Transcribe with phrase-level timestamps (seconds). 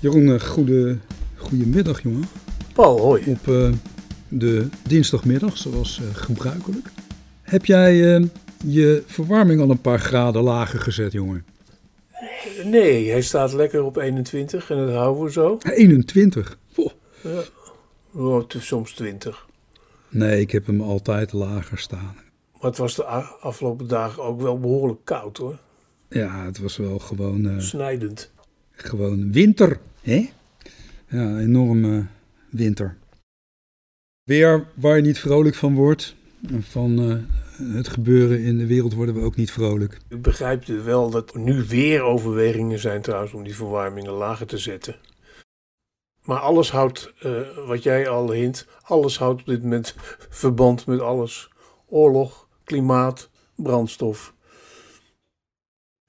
[0.00, 0.98] Jeroen, eh, goede,
[1.36, 2.24] goedemiddag jongen.
[2.74, 3.22] Paul, hoi.
[3.26, 3.72] Op eh,
[4.28, 6.88] de dinsdagmiddag, zoals eh, gebruikelijk.
[7.42, 7.94] Heb jij
[8.64, 11.44] je verwarming al een paar graden lager gezet, jongen?
[12.64, 15.58] Nee, hij staat lekker op 21 en dat houden we zo.
[15.62, 16.58] 21.
[16.74, 16.90] Goh.
[17.22, 17.42] Ja.
[18.12, 19.46] Oh, het is soms 20.
[20.08, 22.14] Nee, ik heb hem altijd lager staan.
[22.52, 25.58] Maar het was de afgelopen dagen ook wel behoorlijk koud hoor.
[26.08, 28.30] Ja, het was wel gewoon, Snijdend.
[28.72, 29.78] gewoon winter.
[30.06, 30.30] Hè?
[31.08, 32.04] Ja, enorm eh,
[32.50, 32.96] winter.
[34.22, 36.14] Weer waar je niet vrolijk van wordt.
[36.58, 39.98] Van eh, het gebeuren in de wereld worden we ook niet vrolijk.
[40.08, 44.46] Ik begrijp dus wel dat er nu weer overwegingen zijn trouwens om die verwarmingen lager
[44.46, 44.96] te zetten.
[46.24, 49.94] Maar alles houdt, eh, wat jij al hint, alles houdt op dit moment
[50.30, 51.50] verband met alles.
[51.86, 54.34] Oorlog, klimaat, brandstof.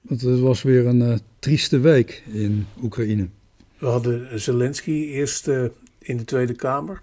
[0.08, 3.30] Het was weer een eh, trieste week in Oekraïne.
[3.78, 5.66] We hadden Zelensky eerst eh,
[6.00, 7.02] in de Tweede Kamer.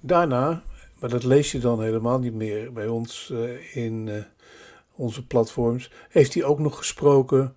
[0.00, 0.62] Daarna,
[1.00, 4.22] maar dat lees je dan helemaal niet meer bij ons eh, in eh,
[4.94, 7.54] onze platforms, heeft hij ook nog gesproken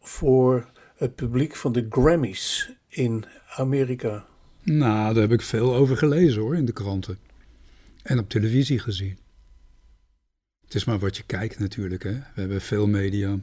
[0.00, 3.24] voor het publiek van de Grammys in
[3.56, 4.26] Amerika.
[4.62, 7.18] Nou, daar heb ik veel over gelezen hoor, in de kranten.
[8.02, 9.18] En op televisie gezien.
[10.64, 12.12] Het is maar wat je kijkt natuurlijk, hè.
[12.12, 13.38] We hebben veel media.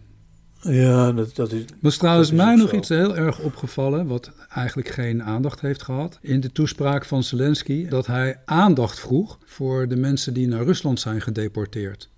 [0.62, 1.66] Ja, dat, dat is.
[1.98, 2.76] Trouwens Dat is mij nog zo.
[2.76, 6.20] iets heel erg opgevallen, wat eigenlijk geen aandacht heeft gehad.
[6.22, 11.00] In de toespraak van Zelensky, dat hij aandacht vroeg voor de mensen die naar Rusland
[11.00, 12.10] zijn gedeporteerd.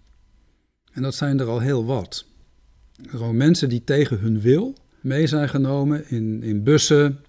[0.92, 2.26] En dat zijn er al heel wat.
[3.08, 7.20] Gewoon mensen die tegen hun wil mee zijn genomen in, in bussen,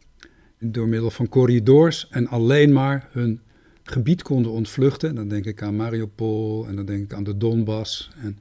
[0.58, 3.40] door middel van corridors en alleen maar hun
[3.82, 5.14] gebied konden ontvluchten.
[5.14, 8.38] Dan denk ik aan Mariupol en dan denk ik aan de Donbass en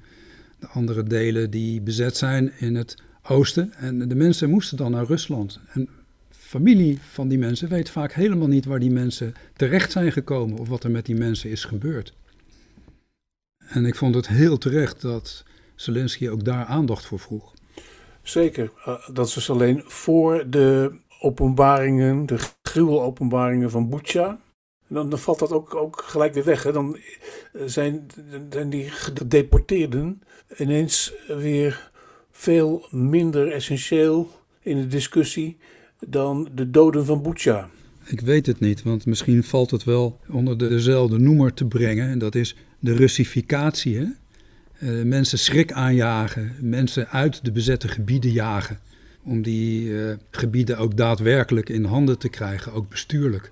[0.60, 3.74] de andere delen die bezet zijn in het oosten.
[3.74, 5.60] En de mensen moesten dan naar Rusland.
[5.74, 5.90] En
[6.30, 10.68] familie van die mensen weet vaak helemaal niet waar die mensen terecht zijn gekomen of
[10.68, 12.14] wat er met die mensen is gebeurd.
[13.58, 15.44] En ik vond het heel terecht dat
[15.76, 17.54] Zelensky ook daar aandacht voor vroeg.
[18.22, 24.40] Zeker, eh, dat was alleen voor de openbaringen, de gruwelopenbaringen van Bucha.
[24.88, 26.64] Dan, dan valt dat ook, ook gelijk weer weg.
[26.64, 26.72] Hè?
[26.72, 26.98] Dan
[27.54, 28.08] eh, zijn,
[28.50, 30.22] zijn die gedeporteerden
[30.58, 31.92] ineens weer
[32.32, 35.58] veel minder essentieel in de discussie
[36.08, 37.70] dan de doden van Bucha.
[38.06, 42.10] Ik weet het niet, want misschien valt het wel onder de- dezelfde noemer te brengen.
[42.10, 43.98] En dat is de Russificatie.
[43.98, 44.06] Hè?
[44.80, 48.80] Eh, mensen schrik aanjagen, mensen uit de bezette gebieden jagen.
[49.24, 53.50] Om die eh, gebieden ook daadwerkelijk in handen te krijgen, ook bestuurlijk.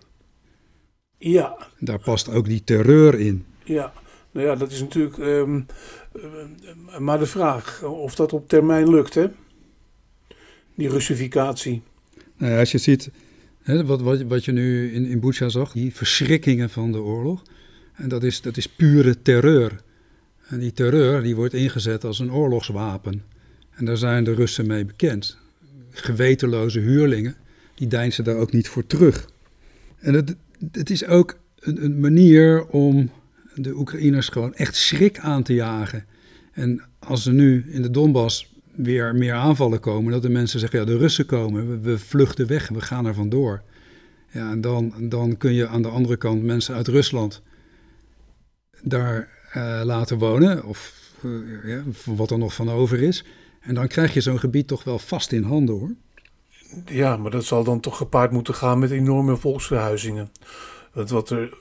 [1.17, 3.45] Ja, Daar past ook die terreur in.
[3.63, 3.93] ja.
[4.31, 5.61] Nou ja, dat is natuurlijk ehm, eh,
[6.99, 9.27] maar de vraag of dat op termijn lukt, hè?
[10.75, 11.81] Die Russificatie.
[12.37, 13.09] Nou als je ziet
[13.61, 17.43] hè, wat, wat, wat je nu in, in Bucha zag, die verschrikkingen van de oorlog.
[17.93, 19.81] En dat is, dat is pure terreur.
[20.47, 23.23] En die terreur die wordt ingezet als een oorlogswapen.
[23.71, 25.37] En daar zijn de Russen mee bekend.
[25.91, 27.35] Gewetenloze huurlingen,
[27.75, 29.29] die deinzen daar ook niet voor terug.
[29.97, 30.35] En het,
[30.71, 33.11] het is ook een, een manier om
[33.63, 36.05] de Oekraïners gewoon echt schrik aan te jagen.
[36.51, 40.79] En als er nu in de Donbass weer meer aanvallen komen, dat de mensen zeggen,
[40.79, 43.61] ja, de Russen komen, we, vluchten weg, we gaan er vandoor.
[44.31, 47.41] Ja, en dan, dan kun je aan de andere kant mensen uit Rusland
[48.81, 50.93] daar eh, laten wonen, of
[51.23, 53.23] eh, ja, wat er nog van over is.
[53.59, 55.91] En dan krijg je zo'n gebied toch wel vast in handen hoor.
[56.85, 60.31] Ja, maar dat zal dan toch gepaard moeten gaan met enorme volksverhuizingen.
[60.93, 61.57] Wat er,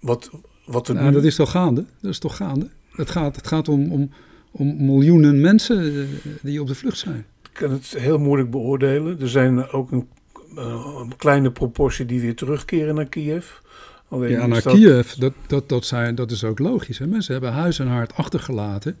[0.00, 0.30] wat,
[0.64, 1.12] wat er Nou, nu...
[1.12, 1.84] dat is toch gaande?
[2.00, 2.68] Dat is toch gaande?
[2.92, 4.10] Het gaat, het gaat om, om,
[4.50, 6.04] om miljoenen mensen eh,
[6.42, 7.24] die op de vlucht zijn.
[7.42, 9.20] Ik kan het heel moeilijk beoordelen.
[9.20, 10.08] Er zijn ook een,
[10.56, 13.46] eh, een kleine proportie die weer terugkeren naar Kiev.
[14.08, 16.98] Alleen Ja, naar dat- Kiev, dat, dat, dat, zijn, dat is ook logisch.
[16.98, 17.06] Hè?
[17.06, 18.96] Mensen hebben huis en haard achtergelaten.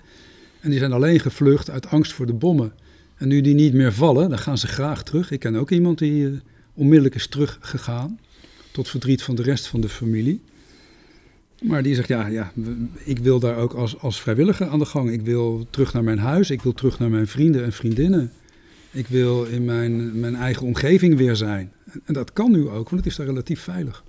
[0.60, 2.72] En die zijn alleen gevlucht uit angst voor de bommen.
[3.16, 5.30] En nu die niet meer vallen, dan gaan ze graag terug.
[5.30, 6.32] Ik ken ook iemand die eh,
[6.74, 8.18] onmiddellijk is teruggegaan.
[8.72, 10.40] Tot verdriet van de rest van de familie.
[11.62, 12.52] Maar die zegt, ja, ja
[13.04, 15.10] ik wil daar ook als, als vrijwilliger aan de gang.
[15.10, 16.50] Ik wil terug naar mijn huis.
[16.50, 18.32] Ik wil terug naar mijn vrienden en vriendinnen.
[18.90, 21.72] Ik wil in mijn, mijn eigen omgeving weer zijn.
[22.04, 24.04] En dat kan nu ook, want het is daar relatief veilig.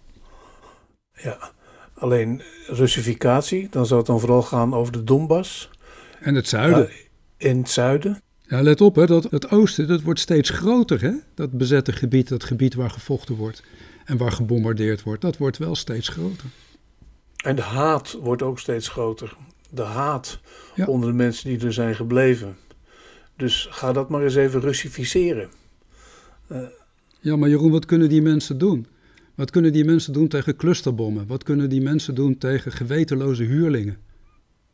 [1.14, 1.52] Ja,
[1.94, 5.70] alleen Russificatie, dan zou het dan vooral gaan over de Donbass.
[6.20, 6.90] En het zuiden.
[6.90, 8.22] Ja, in het zuiden.
[8.48, 11.02] Ja, let op, hè, dat het oosten dat wordt steeds groter.
[11.02, 11.12] Hè?
[11.34, 13.64] Dat bezette gebied, dat gebied waar gevochten wordt
[14.06, 16.46] en waar gebombardeerd wordt, dat wordt wel steeds groter.
[17.44, 19.36] En de haat wordt ook steeds groter.
[19.70, 20.40] De haat
[20.76, 20.86] Ja.
[20.86, 22.56] onder de mensen die er zijn gebleven.
[23.36, 25.50] Dus ga dat maar eens even Russificeren.
[26.48, 26.62] Eh,
[27.20, 28.88] Ja, maar Jeroen, wat kunnen die mensen doen?
[29.36, 31.28] Wat kunnen die mensen doen tegen clusterbommen?
[31.28, 33.98] Wat kunnen die mensen doen tegen gewetenloze huurlingen?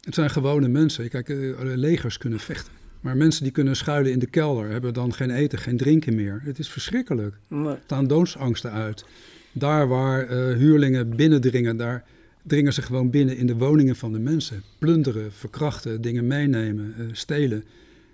[0.01, 1.09] Het zijn gewone mensen.
[1.09, 2.73] Kijk, eh, legers kunnen vechten.
[3.01, 6.41] Maar mensen die kunnen schuilen in de kelder, hebben dan geen eten, geen drinken meer.
[6.43, 7.35] Het is verschrikkelijk.
[7.47, 7.67] Nee.
[7.67, 9.05] Er staan doodsangsten uit.
[9.51, 12.03] Daar waar uh, huurlingen binnendringen, daar
[12.43, 14.63] dringen ze gewoon binnen in de woningen van de mensen.
[14.77, 17.63] Plunderen, verkrachten, dingen meenemen, uh, stelen.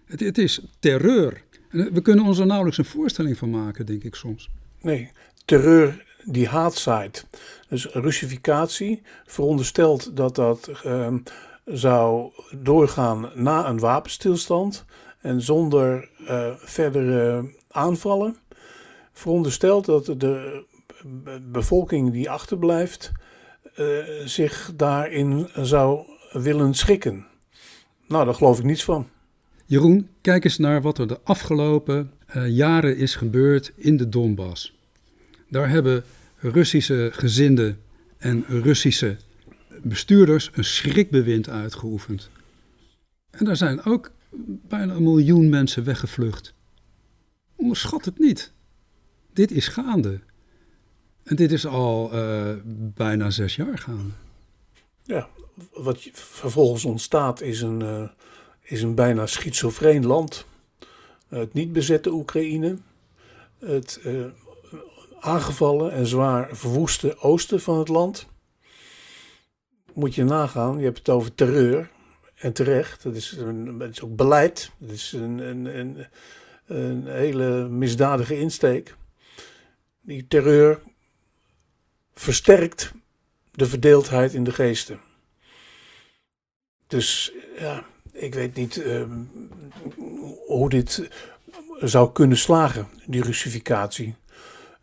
[0.06, 1.44] Het, het, is terreur.
[1.70, 4.50] En we kunnen ons er nauwelijks een voorstelling van maken, denk ik soms.
[4.82, 5.12] Nee,
[5.46, 7.26] terreur die haat zaait.
[7.68, 11.14] Dus Russificatie veronderstelt dat dat uh,
[11.66, 14.86] zou doorgaan na een wapenstilstand
[15.22, 18.36] en zonder uh, verdere aanvallen.
[19.14, 20.64] Veronderstelt dat de
[21.52, 23.12] bevolking die achterblijft
[23.80, 27.26] uh, zich daarin zou willen schikken.
[28.08, 29.10] Nou, daar geloof ik niets van.
[29.66, 34.74] Jeroen, kijk eens naar wat er de afgelopen uh, jaren is gebeurd in de Donbass.
[35.50, 36.04] Daar hebben
[36.38, 37.80] Russische gezinden
[38.18, 39.18] en Russische
[39.82, 42.30] bestuurders een schrikbewind uitgeoefend.
[43.30, 44.12] En daar zijn ook
[44.68, 46.54] bijna een miljoen mensen weggevlucht.
[47.56, 48.52] Onderschat het niet.
[49.34, 50.20] Dit is gaande.
[51.26, 52.56] En dit is al uh,
[52.94, 54.14] bijna zes jaar gaande.
[55.04, 55.28] Ja,
[55.74, 58.08] wat vervolgens ontstaat is een, uh,
[58.62, 60.46] is een bijna schizofreen land.
[61.28, 62.78] Het niet bezette Oekraïne,
[63.60, 64.26] het uh,
[65.20, 68.28] aangevallen en zwaar verwoeste oosten van het land.
[69.94, 71.90] Moet je nagaan, je hebt het over terreur.
[72.36, 74.72] En terecht, dat is, een, het is ook beleid.
[74.80, 76.08] Het is een, een, een,
[76.66, 78.96] een hele misdadige insteek.
[80.02, 80.82] Die terreur
[82.16, 82.94] versterkt
[83.52, 85.00] de verdeeldheid in de geesten.
[86.88, 89.04] Dus ja, ik weet niet uh,
[90.48, 91.10] hoe dit
[91.80, 94.16] zou kunnen slagen, die Russificatie.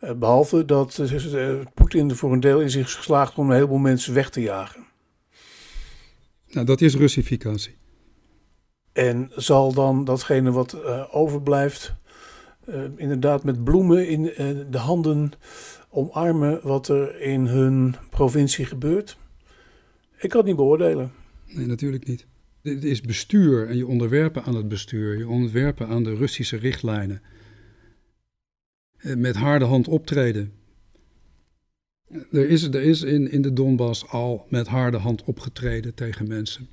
[0.01, 3.55] Uh, behalve dat uh, Poetin er voor een deel in zich is geslaagd om een
[3.55, 4.87] heleboel mensen weg te jagen.
[6.49, 7.77] Nou, dat is Russificatie.
[8.93, 11.95] En zal dan datgene wat overblijft,
[12.97, 14.23] inderdaad met bloemen in
[14.71, 15.33] de handen
[15.93, 19.17] omarmen wat er in hun provincie gebeurt?
[20.19, 21.13] Ik kan het niet beoordelen.
[21.47, 22.27] Nee, natuurlijk niet.
[22.63, 27.23] Dit is bestuur en je onderwerpen aan het bestuur, je onderwerpen aan de Russische richtlijnen.
[28.97, 30.53] Eh, met harde hand optreden.
[32.31, 36.69] Er is, er is in, in de Donbass al met harde hand opgetreden tegen mensen.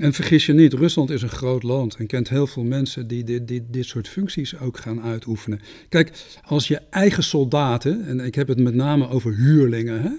[0.00, 3.24] En vergis je niet, Rusland is een groot land en kent heel veel mensen die
[3.24, 5.60] dit, dit, dit soort functies ook gaan uitoefenen.
[5.88, 6.12] Kijk,
[6.44, 10.10] als je eigen soldaten, en ik heb het met name over huurlingen, hè?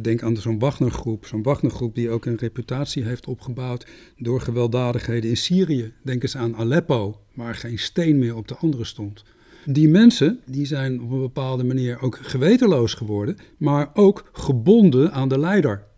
[0.00, 1.26] Denk aan zo'n Wagnergroep.
[1.26, 3.86] Zo'n Wagnergroep die ook een reputatie heeft opgebouwd
[4.18, 5.92] door gewelddadigheden in Syrië.
[6.02, 9.24] Denk eens aan Aleppo, waar geen steen meer op de andere stond.
[9.64, 15.28] Die mensen die zijn op een bepaalde manier ook gewetenloos geworden, maar ook gebonden aan
[15.28, 15.92] de leider.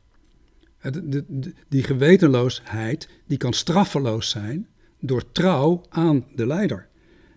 [1.69, 4.67] Die gewetenloosheid die kan straffeloos zijn
[5.01, 6.89] door trouw aan de leider.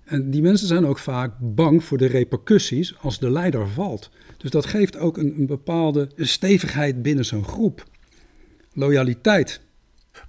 [0.06, 4.10] En die mensen zijn ook vaak bang voor de repercussies als de leider valt.
[4.38, 7.84] Dus dat geeft ook een, een bepaalde stevigheid binnen zo'n groep.
[8.74, 9.62] Loyaliteit.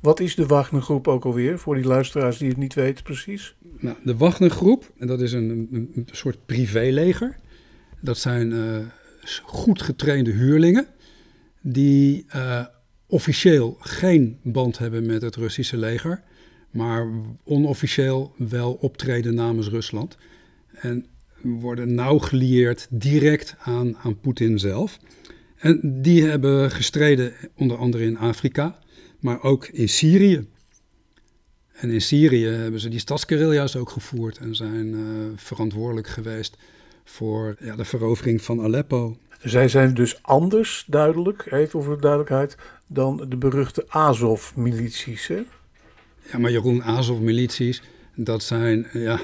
[0.00, 3.54] Wat is de Wagnergroep ook alweer, voor die luisteraars die het niet weten precies?
[3.78, 7.36] Nou, de Wagnergroep, en dat is een, een, een soort privéleger.
[8.00, 8.78] Dat zijn uh,
[9.42, 10.86] goed getrainde huurlingen
[11.60, 12.64] die uh,
[13.10, 16.22] officieel geen band hebben met het Russische leger,
[16.70, 17.06] maar
[17.44, 20.16] onofficieel wel optreden namens Rusland.
[20.72, 21.06] En
[21.42, 24.98] worden nauw gelieerd direct aan, aan Poetin zelf.
[25.56, 28.78] En die hebben gestreden onder andere in Afrika,
[29.20, 30.48] maar ook in Syrië.
[31.72, 35.00] En in Syrië hebben ze die stadsguerrilla's ook gevoerd en zijn uh,
[35.36, 36.56] verantwoordelijk geweest
[37.04, 39.16] voor ja, de verovering van Aleppo.
[39.42, 42.56] Zij zijn dus anders, duidelijk, even voor de duidelijkheid,
[42.92, 45.26] dan de beruchte Azov-milities.
[46.32, 47.82] Ja, maar Jeroen, Azov-milities,
[48.14, 49.20] dat zijn, ja,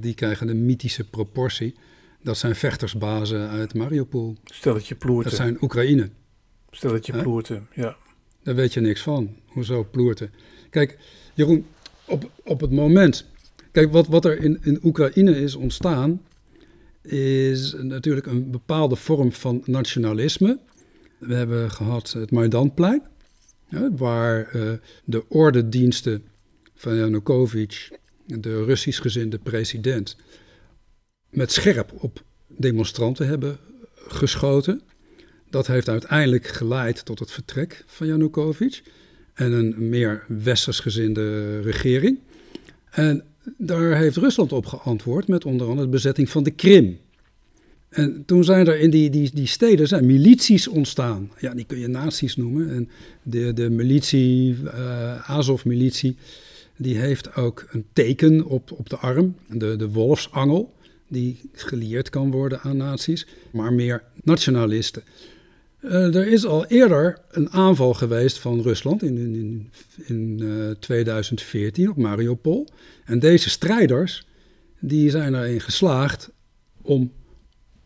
[0.00, 1.74] die krijgen een mythische proportie.
[2.22, 4.36] Dat zijn vechtersbazen uit Mariupol.
[4.44, 5.30] Stelletje ploerten.
[5.30, 6.10] Dat zijn Oekraïne.
[6.70, 7.22] Stelletje He?
[7.22, 7.96] ploerten, ja.
[8.42, 9.36] Daar weet je niks van.
[9.46, 10.32] Hoezo ploerten?
[10.70, 10.98] Kijk,
[11.34, 11.66] Jeroen,
[12.04, 13.26] op, op het moment...
[13.72, 16.22] Kijk, wat, wat er in, in Oekraïne is ontstaan...
[17.02, 20.58] is natuurlijk een bepaalde vorm van nationalisme.
[21.18, 23.02] We hebben gehad het Maidanplein,
[23.96, 24.72] waar uh,
[25.04, 26.24] de ordendiensten
[26.74, 27.90] van Yanukovych,
[28.26, 30.16] de Russisch gezinde president,
[31.30, 33.58] met scherp op demonstranten hebben
[33.94, 34.82] geschoten.
[35.50, 38.82] Dat heeft uiteindelijk geleid tot het vertrek van Yanukovych
[39.34, 42.18] en een meer westers gezinde regering.
[42.90, 43.24] En
[43.56, 46.98] daar heeft Rusland op geantwoord met onder andere de bezetting van de Krim.
[47.88, 51.30] En toen zijn er in die, die, die steden zijn milities ontstaan.
[51.38, 52.70] Ja, die kun je nazi's noemen.
[52.70, 52.88] En
[53.22, 56.16] de, de militie, uh, Azov-militie,
[56.76, 60.72] die heeft ook een teken op, op de arm, de, de wolfsangel,
[61.08, 65.02] die geleerd kan worden aan nazi's, maar meer nationalisten.
[65.82, 69.70] Uh, er is al eerder een aanval geweest van Rusland in, in,
[70.06, 72.68] in uh, 2014 op Mariupol.
[73.04, 74.26] En deze strijders
[74.78, 76.30] die zijn erin geslaagd
[76.82, 77.12] om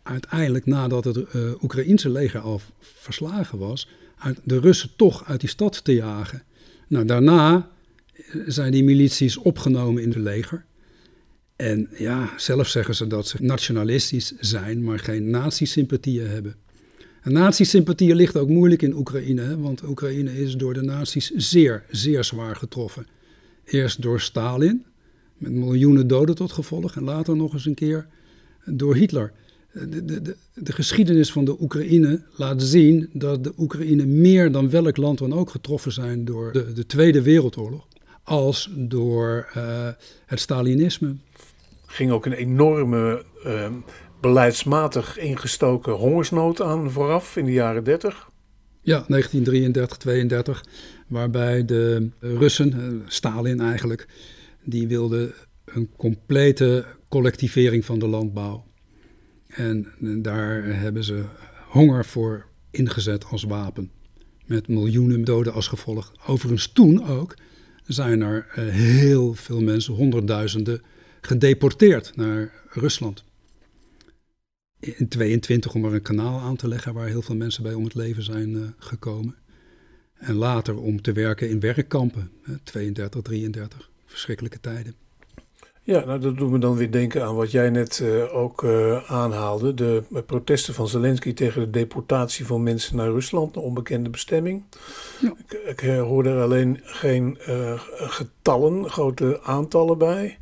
[0.03, 5.49] uiteindelijk, nadat het uh, Oekraïense leger al verslagen was, uit de Russen toch uit die
[5.49, 6.43] stad te jagen.
[6.89, 7.71] Nou, daarna
[8.47, 10.65] zijn die milities opgenomen in het leger.
[11.57, 16.55] En ja, zelf zeggen ze dat ze nationalistisch zijn, maar geen nazi-sympathieën hebben.
[17.23, 22.25] En nazi-sympathieën ligt ook moeilijk in Oekraïne, want Oekraïne is door de nazi's zeer, zeer
[22.25, 23.07] zwaar getroffen.
[23.65, 24.85] Eerst door Stalin,
[25.37, 28.07] met miljoenen doden tot gevolg, en later nog eens een keer
[28.65, 29.33] door Hitler.
[29.73, 34.71] De, de, de, de, geschiedenis van de Oekraïne laat zien dat de Oekraïne meer dan
[34.71, 37.87] welk land dan ook getroffen zijn door de, de Tweede Wereldoorlog,
[38.23, 39.89] als door uh,
[40.27, 41.17] het Stalinisme.
[41.87, 43.71] Ging ook een enorme uh,
[44.21, 48.31] beleidsmatig ingestoken hongersnood aan vooraf in de jaren 30.
[48.81, 50.65] Ja, 1933, 32,
[51.07, 54.07] waarbij de Russen, eh, Stalin eigenlijk,
[54.65, 58.65] die wilde een complete collectivering van de landbouw.
[59.57, 59.93] En
[60.23, 61.25] daar hebben ze
[61.69, 63.91] honger voor ingezet als wapen.
[64.47, 66.13] Met miljoenen doden als gevolg.
[66.27, 67.35] Overigens toen ook
[67.87, 70.83] zijn er eh, heel veel mensen, honderdduizenden,
[71.21, 73.25] gedeporteerd naar Rusland.
[74.81, 77.85] In 22 om er een kanaal aan te leggen waar heel veel mensen bij om
[77.85, 79.35] het leven zijn uh, gekomen.
[80.15, 82.31] En later om te werken in werkkampen,
[82.63, 84.95] 32, 33, verschrikkelijke tijden.
[85.85, 89.11] Ja, nou dat doet me dan weer denken aan wat jij net uh, ook uh,
[89.11, 89.75] aanhaalde.
[89.75, 94.65] De protesten van Zelensky tegen de deportatie van mensen naar Rusland, naar onbekende bestemming.
[95.21, 95.35] Ja.
[95.47, 100.39] Ik, ik hoor er alleen geen uh, getallen, grote aantallen bij.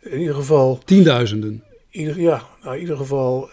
[0.00, 0.78] in ieder geval.
[0.84, 1.64] Tienduizenden.
[1.90, 3.50] Ieder, ja, nou, in ieder geval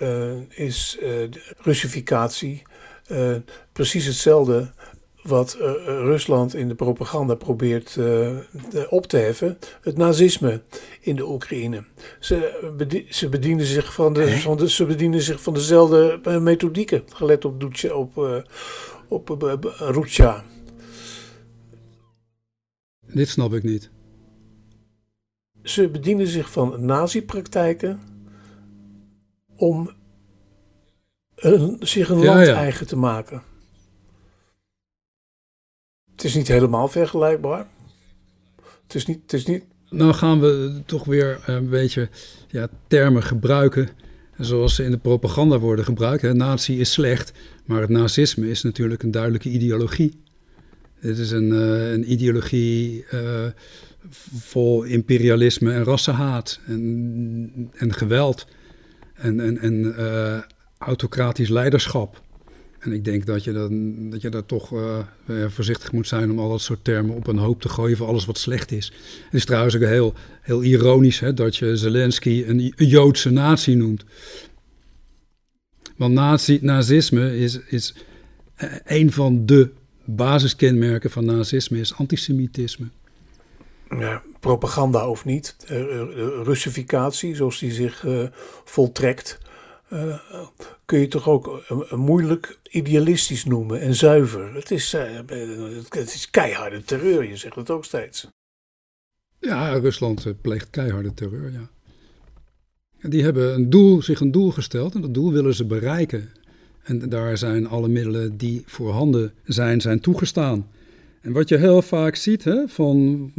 [0.50, 2.62] is de Russificatie
[3.72, 4.72] precies hetzelfde
[5.24, 8.38] wat uh, Rusland in de propaganda probeert uh,
[8.90, 10.62] op te heffen, het nazisme
[11.02, 11.84] in de Oekraïne.
[12.20, 17.04] Ze, bedien, ze, bedienen zich van de, van de, ze bedienen zich van dezelfde methodieken,
[17.14, 18.36] gelet op, Duce, op, uh,
[19.08, 20.44] op Rucha.
[23.14, 23.90] Dit snap ik niet.
[25.64, 28.00] Ze bedienen zich van nazi-praktijken
[29.56, 29.92] om
[31.36, 32.56] een, zich een ja, land ja.
[32.56, 33.49] eigen te maken.
[36.20, 37.68] Het is niet helemaal vergelijkbaar.
[38.84, 39.22] Het is niet.
[39.22, 39.64] Het is niet...
[39.90, 42.10] Nou gaan we toch weer een beetje
[42.48, 43.90] ja, termen gebruiken
[44.38, 46.22] zoals ze in de propaganda worden gebruikt.
[46.22, 46.34] Hè.
[46.34, 47.32] Nazi is slecht,
[47.66, 50.22] maar het nazisme is natuurlijk een duidelijke ideologie.
[51.00, 53.46] Het is een, uh, een ideologie uh,
[54.36, 58.48] vol imperialisme en rassenhaat en, en geweld
[59.14, 60.42] en, en, en uh,
[60.78, 62.22] autocratisch leiderschap.
[62.80, 65.00] En ik denk dat je, dan, dat je daar toch uh,
[65.48, 68.26] voorzichtig moet zijn om al dat soort termen op een hoop te gooien voor alles
[68.26, 68.86] wat slecht is.
[69.24, 74.04] Het is trouwens ook heel, heel ironisch hè, dat je Zelensky een, Joodse natie noemt.
[75.98, 77.94] Want nazi, nazisme is, is
[78.64, 79.70] uh, een van de
[80.04, 82.86] basiskenmerken van nazisme is antisemitisme.
[83.90, 85.78] Ja, propaganda of niet, uh,
[86.44, 88.06] Russificatie zoals die zich
[88.64, 89.40] voltrekt
[90.86, 94.54] kun je toch ook uh, moeilijk idealistisch noemen en zuiver.
[94.54, 95.02] Het is, uh,
[95.90, 98.28] het is keiharde terreur, je zegt het ook steeds.
[99.40, 101.70] Ja, Rusland pleegt keiharde terreur, ja.
[103.02, 106.30] Die hebben een doel, zich een doel gesteld en dat doel willen ze bereiken.
[106.84, 110.68] En daar zijn alle middelen die voorhanden zijn, zijn toegestaan.
[111.22, 113.32] En wat je heel vaak ziet hè, van,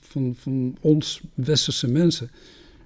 [0.00, 2.30] van, van ons westerse mensen,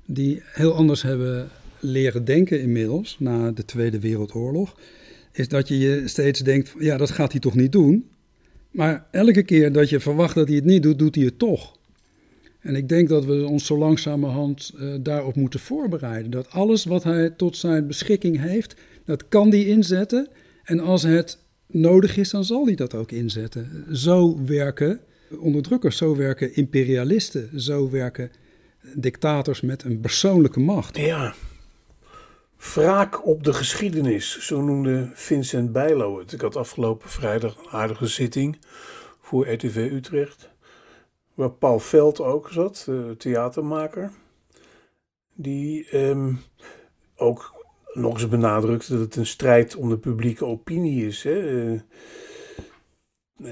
[0.07, 1.51] die heel anders hebben
[1.81, 4.77] leren denken inmiddels, na de Tweede Wereldoorlog,
[5.33, 8.09] is dat je je steeds denkt, ja, dat gaat hij toch niet doen.
[8.71, 11.77] Maar elke keer dat je verwacht dat hij het niet doet, doet hij het toch.
[12.61, 16.31] En ik denk dat we ons zo langzamerhand uh, daarop moeten voorbereiden.
[16.31, 20.29] Dat alles wat hij tot zijn beschikking heeft, dat kan hij inzetten.
[20.65, 23.85] En als het nodig is, dan zal hij dat ook inzetten.
[23.93, 25.01] Zo werken
[25.39, 28.31] onderdrukkers, zo werken imperialisten, zo werken
[28.95, 30.97] dictators met een persoonlijke macht.
[30.97, 31.35] Ja,
[32.59, 36.33] Wraak op de geschiedenis, zo noemde Vincent Bijlo het.
[36.33, 38.59] Ik had afgelopen vrijdag een aardige zitting
[39.21, 40.51] voor RTV Utrecht.
[41.35, 42.89] waar Paul Veld ook zat,
[43.19, 44.11] theatermaker.
[45.35, 46.35] Die ehm,
[47.17, 51.23] ook nog eens benadrukte dat het een strijd om de publieke opinie is.
[51.23, 51.65] Hè.
[51.65, 51.81] Uh,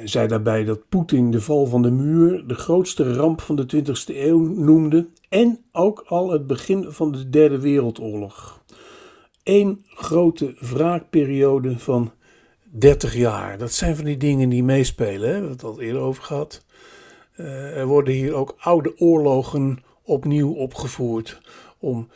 [0.05, 4.17] zei daarbij dat Poetin de val van de muur de grootste ramp van de 20e
[4.17, 8.65] eeuw noemde en ook al het begin van de Derde Wereldoorlog.
[9.47, 12.13] Eén grote wraakperiode van
[12.63, 13.59] 30 jaar.
[13.59, 15.27] Dat zijn van die dingen die meespelen, hè?
[15.27, 16.65] we hebben het al eerder over gehad.
[17.37, 21.41] Uh, er worden hier ook oude oorlogen opnieuw opgevoerd
[21.79, 22.09] om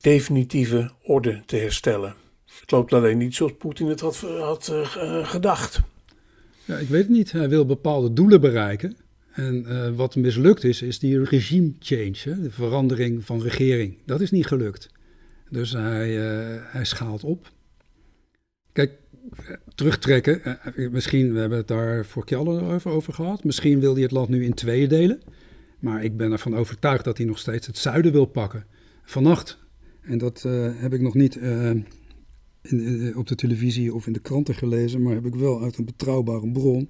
[0.00, 2.14] definitieve orde te herstellen.
[2.60, 5.80] Het loopt alleen niet zoals Poetin het had, had uh, gedacht.
[6.64, 7.32] Ja, ik weet het niet.
[7.32, 8.96] Hij wil bepaalde doelen bereiken.
[9.32, 12.42] En wat mislukt is, is die regime change, hè?
[12.42, 13.96] de verandering van regering.
[14.06, 14.88] Dat is niet gelukt.
[15.50, 17.50] Dus hij, uh, hij schaalt op.
[18.72, 18.92] Kijk,
[19.74, 20.58] terugtrekken.
[20.90, 23.44] misschien, we hebben het daar voor Kjell over, over gehad.
[23.44, 25.20] Misschien wil hij het land nu in tweeën delen.
[25.78, 28.66] Maar ik ben ervan overtuigd dat hij nog steeds het zuiden wil pakken.
[29.04, 29.58] Vannacht
[30.00, 30.42] en dat
[30.74, 35.26] heb ik nog niet in, op de televisie of in de kranten gelezen, maar heb
[35.26, 36.88] ik wel uit een betrouwbare bron.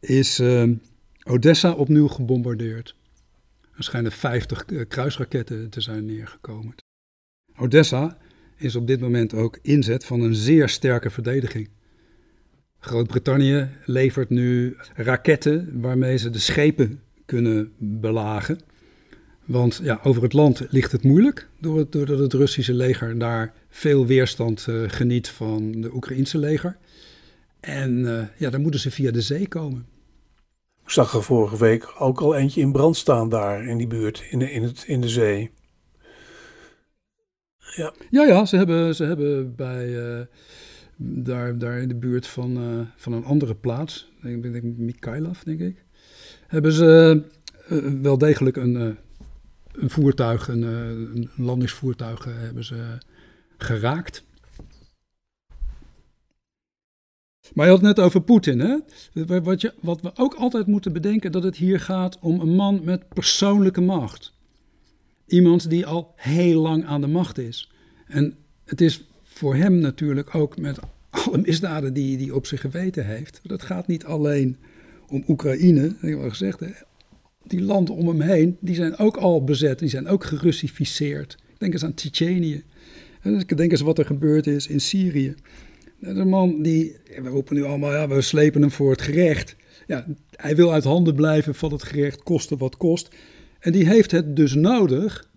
[0.00, 0.42] Is
[1.22, 2.96] Odessa opnieuw gebombardeerd.
[3.76, 6.74] Er schijnen 50 kruisraketten te zijn neergekomen.
[7.58, 8.18] Odessa
[8.56, 11.68] is op dit moment ook inzet van een zeer sterke verdediging.
[12.78, 18.58] Groot-Brittannië levert nu raketten waarmee ze de schepen kunnen belagen.
[19.44, 24.66] Want ja, over het land ligt het moeilijk, doordat het Russische leger daar veel weerstand
[24.68, 26.76] uh, geniet van de Oekraïnse leger.
[27.60, 29.86] En uh, ja, dan moeten ze via de zee komen.
[30.84, 34.24] Ik zag er vorige week ook al eentje in brand staan daar in die buurt,
[34.30, 35.50] in de, in het, in de zee.
[37.74, 40.20] Ja, ja, ja ze, hebben, ze hebben bij, uh,
[40.96, 45.84] daar, daar in de buurt van, van een andere plaats, ik denk Mikhailov, denk ik,
[46.46, 47.22] hebben ze
[48.02, 48.98] wel degelijk een
[49.78, 52.98] een voertuig, een, eh, een landingsvoertuig eh, hebben ze
[53.58, 54.26] geraakt.
[57.54, 58.60] Maar je had het net over Poetin.
[58.60, 58.78] Hè?
[59.40, 62.84] Wat, je, wat we ook altijd moeten bedenken, dat het hier gaat om een man
[62.84, 64.32] met persoonlijke macht.
[65.28, 67.70] Iemand die al heel lang aan de macht is.
[68.06, 70.78] En het is voor hem natuurlijk ook met
[71.10, 73.40] alle misdaden die hij op zich geweten heeft.
[73.42, 74.56] Dat gaat niet alleen
[75.08, 76.60] om Oekraïne, dat heb ik al gezegd
[77.48, 81.36] die landen om hem heen, die zijn ook al bezet, die zijn ook gerussificeerd.
[81.58, 82.62] Denk eens aan Tsjetsjenië.
[83.56, 85.34] Denk eens wat er gebeurd is in Syrië.
[85.98, 89.56] De man die, we roepen nu allemaal, ja, we slepen hem voor het gerecht.
[89.86, 93.08] Ja, hij wil uit handen blijven van het gerecht, koste wat kost.
[93.58, 95.30] En die heeft het dus nodig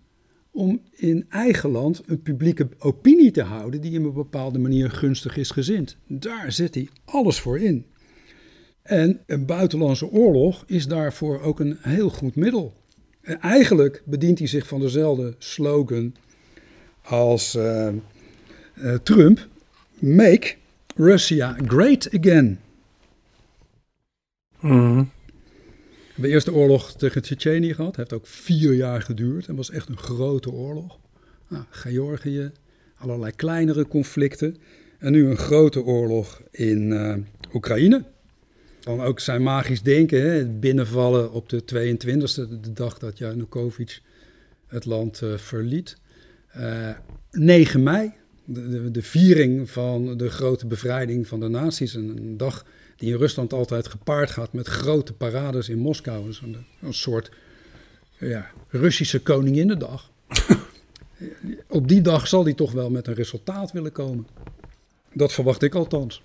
[0.50, 5.36] om in eigen land een publieke opinie te houden die op een bepaalde manier gunstig
[5.36, 5.96] is gezind.
[6.06, 7.86] Daar zet hij alles voor in.
[8.82, 12.74] En een buitenlandse oorlog is daarvoor ook een heel goed middel.
[13.20, 16.14] En eigenlijk bedient hij zich van dezelfde slogan
[17.02, 17.88] als uh,
[18.74, 19.48] uh, Trump:
[19.98, 20.54] Make
[20.96, 22.58] Russia Great Again.
[24.60, 25.10] Mm.
[26.14, 27.96] De oorlog tegen Tsjetsjenië gehad.
[27.96, 30.98] heeft ook vier jaar geduurd en was echt een grote oorlog.
[31.48, 32.50] Nou, Georgië,
[32.96, 34.56] allerlei kleinere conflicten.
[34.98, 37.16] En nu een grote oorlog in uh,
[37.54, 38.04] Oekraïne.
[38.80, 44.00] Dan ook zijn magisch denken, hè, binnenvallen op de 22e, de dag dat Janukovic
[44.66, 45.96] het land uh, verliet.
[46.56, 46.96] Uh, eh,
[47.30, 48.12] 9 mei,
[48.44, 51.94] de, de, viering van de grote bevrijding van de nazi's.
[51.94, 52.66] Een, een, dag
[53.02, 56.24] die in Rusland altijd gepaard gaat met grote parades in Moskou.
[56.24, 57.30] Dus een, een soort
[58.18, 60.10] ja, Russische koninginnedag.
[61.68, 64.26] op die dag zal hij toch wel met een resultaat willen komen.
[65.12, 66.22] Dat verwacht ik althans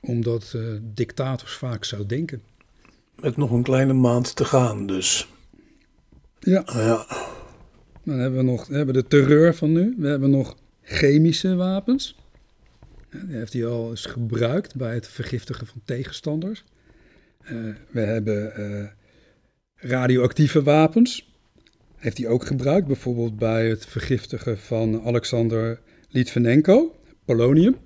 [0.00, 2.42] omdat uh, dictators vaak zo denken.
[3.20, 5.28] Met nog een kleine maand te gaan dus.
[6.38, 6.62] Ja.
[6.66, 7.06] ja.
[8.04, 9.94] Dan hebben we nog we hebben de terreur van nu.
[9.98, 12.16] We hebben nog chemische wapens.
[13.26, 16.64] Heeft hij al eens gebruikt bij het vergiftigen van tegenstanders.
[17.42, 18.86] Uh, we hebben uh,
[19.74, 21.32] radioactieve wapens.
[21.96, 27.76] Heeft hij ook gebruikt, bijvoorbeeld bij het vergiftigen van Alexander Litvinenko, polonium.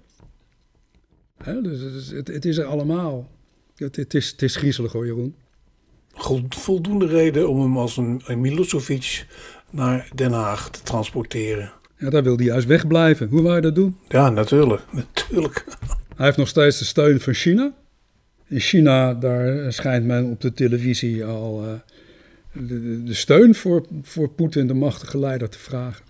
[1.36, 1.62] Hè?
[1.62, 3.28] Dus het, het, is er allemaal.
[3.76, 5.34] Het, het, is, het is griezelig hoor, Jeroen.
[6.48, 9.26] voldoende reden om hem als een Milosevic
[9.70, 11.72] naar Den Haag te transporteren.
[11.98, 13.28] Ja, daar wil hij juist wegblijven.
[13.28, 13.98] Hoe wou je dat doen?
[14.08, 14.82] Ja, natuurlijk.
[14.90, 15.64] natuurlijk.
[16.16, 17.72] Hij heeft nog steeds de steun van China.
[18.46, 21.72] In China, daar schijnt men op de televisie al uh,
[22.68, 26.04] de, de, steun voor, voor Poetin, de machtige leider, te vragen.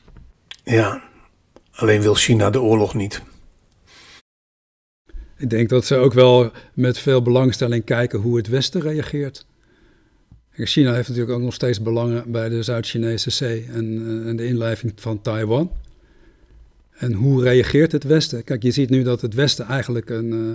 [0.64, 1.02] Ja,
[1.70, 3.22] alleen wil China de oorlog niet.
[5.36, 9.46] Ik denk dat ze ook wel met veel belangstelling kijken hoe het Westen reageert.
[10.66, 14.46] China heeft natuurlijk ook nog steeds belangen bij de Zuid-Chinese Zee en, eh, en, de
[14.46, 15.70] inlijving van Taiwan.
[16.90, 18.44] En hoe reageert het Westen?
[18.44, 20.50] Kijk, je ziet nu dat het Westen eigenlijk een uh,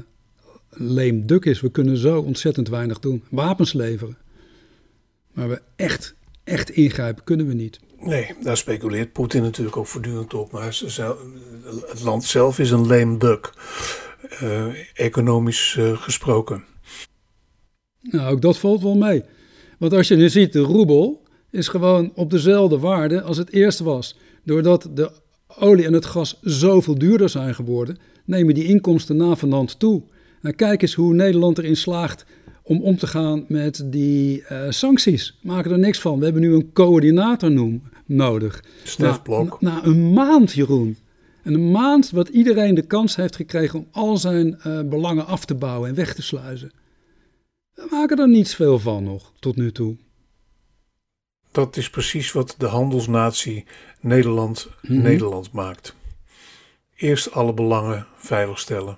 [0.69, 1.61] leem duk is.
[1.61, 3.23] We kunnen zo ontzettend weinig doen.
[3.29, 4.17] Wapens leveren.
[5.33, 7.79] Maar we echt, echt ingrijpen kunnen we niet.
[7.99, 10.51] Nee, daar speculeert Poetin natuurlijk ook voortdurend op.
[10.51, 10.79] Maar
[11.87, 13.53] het land zelf is een lame duck,
[14.41, 16.63] uh, economisch uh, gesproken.
[18.01, 19.23] Nou, ook dat valt wel mee.
[19.83, 23.79] Want als je nu ziet, de roebel is gewoon op dezelfde waarde als het eerst
[23.79, 24.17] was.
[24.43, 25.11] Doordat de
[25.59, 30.03] olie en het gas zoveel duurder zijn geworden, nemen die inkomsten navenant toe.
[30.41, 32.25] Nou, kijk eens hoe Nederland erin slaagt
[32.61, 35.39] om om te gaan met die uh, sancties.
[35.41, 36.17] Maken er niks van.
[36.19, 38.63] We hebben nu een coördinator noem, nodig.
[38.83, 39.61] Stefblok.
[39.61, 40.97] Na, na, een maand, Jeroen.
[41.41, 45.45] En een maand wat iedereen de kans heeft gekregen om al zijn uh, belangen af
[45.45, 46.71] te bouwen en weg te sluizen.
[47.73, 49.97] We maken er niets veel van nog, tot nu toe.
[51.51, 53.65] Dat is precies wat de handelsnatie
[53.99, 55.01] Nederland mm -hmm.
[55.03, 55.95] Nederland maakt.
[56.95, 58.97] Eerst alle belangen veiligstellen.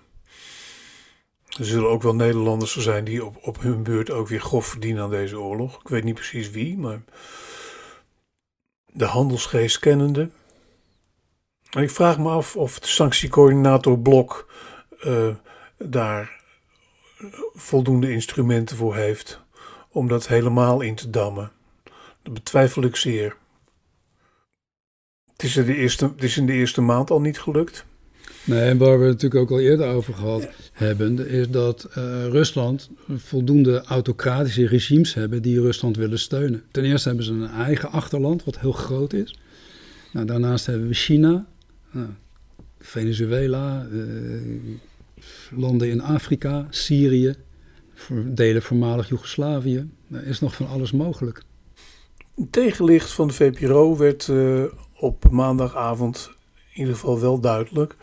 [1.58, 5.04] Er zullen ook wel Nederlanders zijn die op, op hun beurt ook weer grof verdienen
[5.04, 5.80] aan deze oorlog.
[5.80, 7.02] Ik weet niet precies wie, maar
[8.86, 10.30] de handelsgeest kennende.
[11.70, 14.52] En ik vraag me af of de sanctiecoördinator Blok
[15.06, 15.36] uh,
[15.78, 16.44] daar
[17.54, 19.40] voldoende instrumenten voor heeft
[19.90, 21.52] om dat helemaal in te dammen.
[22.24, 23.36] Dat betwijfel ik zeer.
[25.32, 27.86] Het is, de eerste, het is in de eerste maand al niet gelukt.
[28.44, 31.96] Nee, en waar we het natuurlijk ook al eerder over gehad hebben, is dat uh,
[32.28, 36.64] Rusland voldoende autocratische regimes hebben die Rusland willen steunen.
[36.72, 39.40] Ten eerste hebben ze een eigen achterland, wat heel groot is.
[40.12, 41.46] Nou, daarnaast hebben we China,
[41.92, 42.08] nou,
[42.80, 44.02] Venezuela, uh,
[45.52, 47.36] landen in Afrika, Syrië,
[48.26, 49.90] delen voormalig Joegoslavië.
[50.12, 51.44] Er is nog van alles mogelijk.
[52.50, 56.32] Tegenlicht van de VPRO werd uh, op maandagavond
[56.74, 57.96] in ieder geval wel duidelijk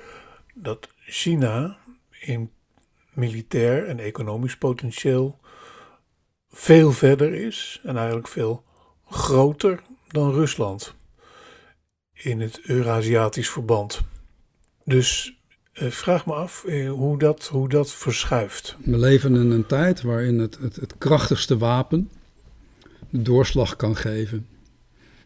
[0.54, 1.78] dat China
[2.20, 2.50] in
[3.12, 5.38] militair en economisch potentieel
[6.48, 8.64] veel verder is en eigenlijk veel
[9.08, 10.94] groter dan Rusland
[12.12, 14.00] in het Eurasiatisch verband.
[14.84, 15.40] Dus
[15.80, 18.76] uh, vraag me af uh, hoe, dat, hoe dat verschuift.
[18.84, 22.10] We leven in een tijd waarin het, het, het krachtigste wapen
[23.10, 24.46] de doorslag kan geven.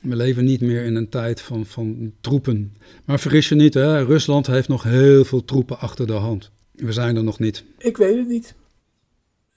[0.01, 2.77] We leven niet meer in een tijd van, van troepen.
[3.05, 4.05] Maar vergis je niet, hè?
[4.05, 6.51] Rusland heeft nog heel veel troepen achter de hand.
[6.73, 7.65] We zijn er nog niet.
[7.79, 8.55] Ik weet het niet.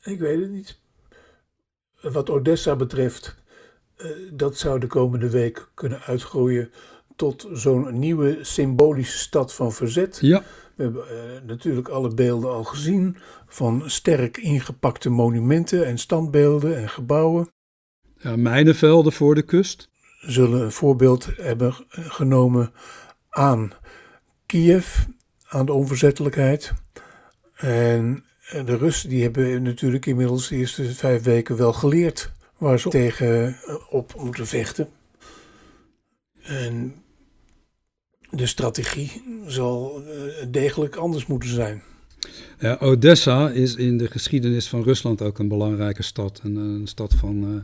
[0.03, 0.79] Ik weet het niet.
[2.01, 3.35] Wat Odessa betreft,
[3.97, 6.71] uh, dat zou de komende week kunnen uitgroeien
[7.15, 10.17] tot zo'n nieuwe symbolische stad van verzet.
[10.21, 10.43] Ja.
[10.79, 16.89] We hebben uh, natuurlijk alle beelden al gezien van sterk ingepakte monumenten en standbeelden en
[16.89, 17.51] gebouwen.
[18.17, 19.89] Ja, mijnenvelden voor de kust.
[20.19, 22.71] Zullen een voorbeeld hebben genomen
[23.29, 23.71] aan
[24.45, 25.05] Kiev,
[25.47, 26.73] aan de onverzettelijkheid.
[27.55, 32.89] En de Russen die hebben natuurlijk inmiddels de eerste vijf weken wel geleerd waar ze
[32.89, 33.57] tegen
[33.89, 34.89] op moeten vechten.
[36.41, 37.03] En
[38.31, 40.03] de strategie zal
[40.49, 41.81] degelijk anders moeten zijn.
[42.59, 46.41] Ja, Odessa is in de geschiedenis van Rusland ook een belangrijke stad.
[46.43, 47.59] Een, een stad van uh,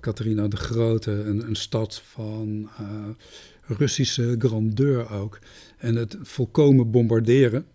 [0.00, 2.68] Catharina de Grote, een, een stad van
[3.66, 5.38] Russische grandeur ook.
[5.78, 7.66] En het volkomen bombarderen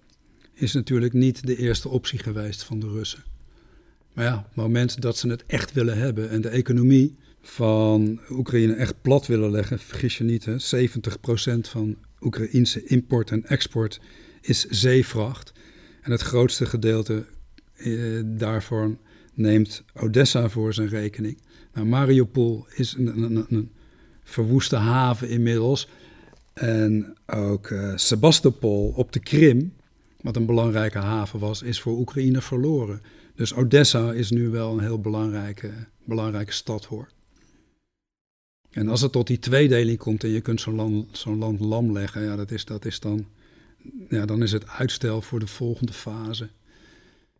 [0.53, 3.23] is natuurlijk niet de eerste optie geweest van de Russen.
[4.19, 9.01] Maar ja, moment dat ze het echt willen hebben en de economie van Oekraïne echt
[9.01, 13.99] plat willen leggen, vergis je niet, hè, 70% van Oekraïnse import en export
[14.41, 15.51] is zeevracht.
[16.01, 17.25] En het grootste gedeelte
[17.75, 17.93] eh,
[18.25, 18.97] daarvan
[19.33, 21.37] neemt Odessa voor zijn rekening.
[21.73, 23.71] Nou, Mariupol is een, een, een
[24.23, 25.87] verwoeste haven inmiddels.
[26.53, 29.73] En ook uh, Sebastopol op de Krim,
[30.21, 33.01] wat een belangrijke haven was, is voor Oekraïne verloren.
[33.39, 35.71] Dus Odessa is nu wel een heel belangrijke,
[36.03, 37.07] belangrijke stad hoor.
[38.71, 41.91] En als het tot die tweedeling komt en je kunt zo'n land, zo'n land lam
[41.91, 43.25] leggen, ja, dat is, dat is dan,
[44.09, 46.49] ja, dan is het uitstel voor de volgende fase.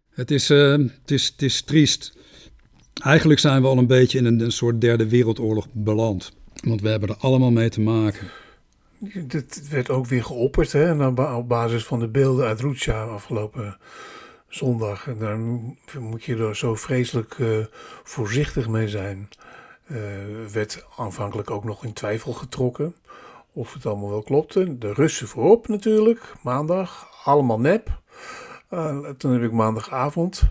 [0.09, 2.17] Het is, uh, het is, het is triest.
[3.03, 6.31] Eigenlijk zijn we al een beetje in een, soort derde wereldoorlog beland.
[6.53, 8.27] Want we hebben er allemaal mee te maken.
[9.27, 13.77] Dit werd ook weer geopperd hè, op basis van de beelden uit Rutsja afgelopen
[14.49, 15.07] zondag.
[15.07, 15.37] En daar
[16.01, 17.65] moet je er zo vreselijk uh,
[18.03, 19.29] voorzichtig mee zijn.
[19.87, 19.97] Uh,
[20.51, 22.95] werd aanvankelijk ook nog in twijfel getrokken
[23.53, 24.77] of het allemaal wel klopte.
[24.77, 28.01] De Russen voorop natuurlijk, maandag, allemaal nep.
[29.17, 30.41] toen heb ik maandagavond,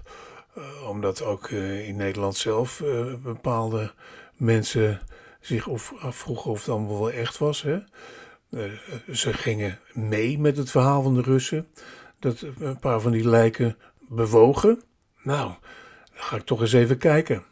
[0.88, 2.82] omdat ook in Nederland zelf
[3.22, 3.92] bepaalde
[4.36, 5.00] mensen
[5.40, 7.62] zich of afvroegen of het allemaal wel echt was.
[7.62, 7.78] Hè?
[9.12, 11.66] ze gingen mee met het verhaal van de Russen.
[12.18, 13.76] Dat een paar van die lijken
[14.08, 14.82] bewogen.
[15.22, 15.52] Nou,
[16.12, 17.44] dan ga ik toch eens even kijken.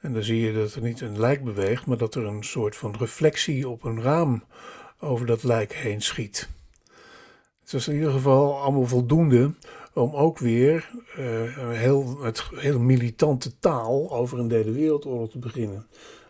[0.00, 2.76] En dan zie je dat er niet een lijk beweegt, maar dat er een soort
[2.76, 4.44] van reflectie op een raam
[5.00, 6.48] over dat lijk heen schiet.
[7.60, 9.50] Het was in ieder geval allemaal voldoende
[9.92, 15.86] om ook weer uh, heel, met heel militante taal over een derde wereldoorlog te beginnen.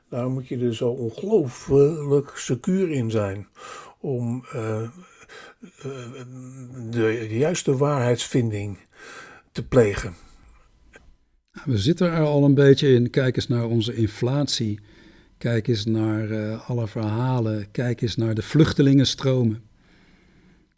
[0.09, 3.49] Daar moet je er zo ongelooflijk secuur in zijn
[4.01, 4.89] om uh, uh,
[6.91, 8.79] de, de juiste waarheidsvinding
[9.55, 10.15] te plegen.
[11.65, 13.11] We zitten er al een beetje in.
[13.11, 14.81] Kijk eens naar onze inflatie.
[15.39, 17.71] Kijk eens naar uh, alle verhalen.
[17.71, 19.63] Kijk eens naar de vluchtelingenstromen.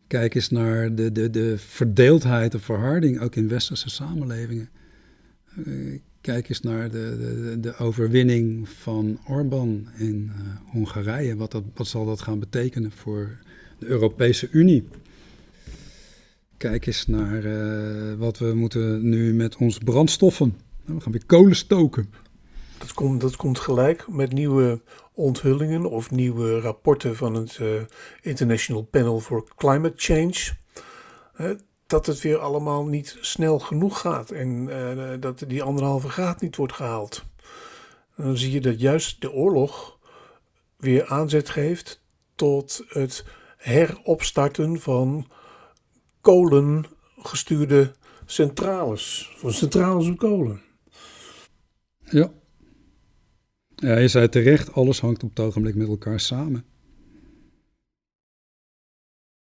[0.06, 4.68] Kijk eens naar de, de, de verdeeldheid of verharding, ook in westerse samenlevingen.
[5.66, 11.36] Uh, kijk eens naar de, de, de overwinning van Orbán in uh, Hongarije.
[11.36, 13.38] Wat, dat, wat zal dat gaan betekenen voor
[13.78, 14.88] de Europese Unie?
[16.56, 17.42] Kijk eens naar
[18.18, 22.12] wat we moeten nu met onze brandstoffen we gaan weer kolen stoken.
[22.78, 24.80] Dat komt, dat komt gelijk met nieuwe
[25.12, 27.80] onthullingen of nieuwe rapporten van het uh,
[28.20, 30.56] International Panel for Climate Change.
[31.86, 34.68] dat het weer allemaal niet snel genoeg gaat en
[35.20, 37.24] dat die anderhalve graad niet wordt gehaald.
[38.16, 39.98] Dan zie je dat juist de oorlog
[40.76, 42.02] weer aanzet geeft
[42.34, 43.24] tot het
[43.56, 45.26] heropstarten van
[46.26, 47.92] kolengestuurde
[48.24, 49.32] centrales.
[49.36, 50.60] Van centrales op kolen.
[52.04, 52.32] Ja.
[53.76, 56.64] Ja, je zei terecht, alles hangt op het ogenblik met elkaar samen.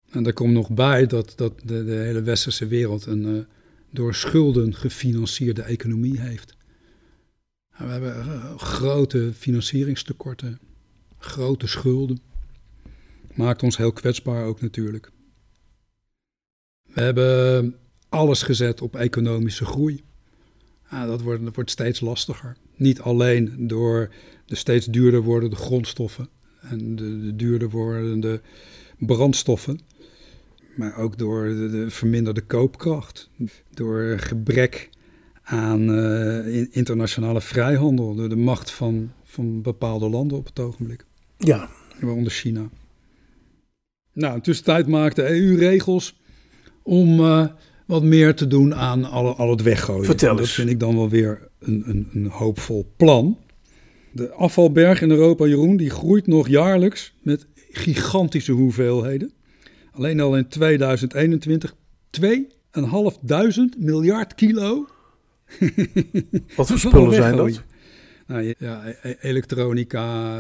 [0.10, 3.44] En er komt nog bij dat, dat de, de hele westerse wereld een uh,
[3.90, 6.56] door schulden gefinancierde economie heeft.
[7.78, 10.60] we hebben uh, grote financieringstekorten,
[11.18, 12.20] grote schulden.
[13.34, 15.12] Maakt ons heel kwetsbaar ook natuurlijk.
[16.94, 17.76] We hebben
[18.10, 20.04] alles gezet op economische groei.
[20.90, 22.56] Dat, wordt, dat wordt steeds lastiger.
[22.76, 24.10] Niet alleen door
[24.46, 26.30] de steeds duurder wordende grondstoffen
[26.62, 28.42] en de, de duurder wordende
[28.98, 29.80] brandstoffen,
[30.76, 33.30] maar ook door de, verminderde koopkracht,
[33.70, 34.90] door gebrek
[35.44, 41.06] aan uh, internationale vrijhandel, door de macht van, van bepaalde landen op het ogenblik.
[41.38, 41.70] Ja.
[42.00, 42.70] Waaronder China.
[44.14, 46.21] Nou, in tussentijd maakt de EU regels
[46.92, 47.46] om uh,
[47.86, 50.06] wat meer te doen aan al, al het weggooien.
[50.06, 50.40] Vertel eens.
[50.40, 53.38] Dat vind ik dan wel weer een, een, een hoopvol plan.
[54.12, 59.32] De afvalberg in Europa, Jeroen, die groeit nog jaarlijks met gigantische hoeveelheden.
[59.92, 61.76] Alleen al in 2021
[62.22, 62.30] 2.500
[63.78, 64.88] miljard kilo.
[66.56, 67.64] Wat voor spullen zijn dat?
[68.28, 70.40] Nou, ja, e-, e-, elektronica,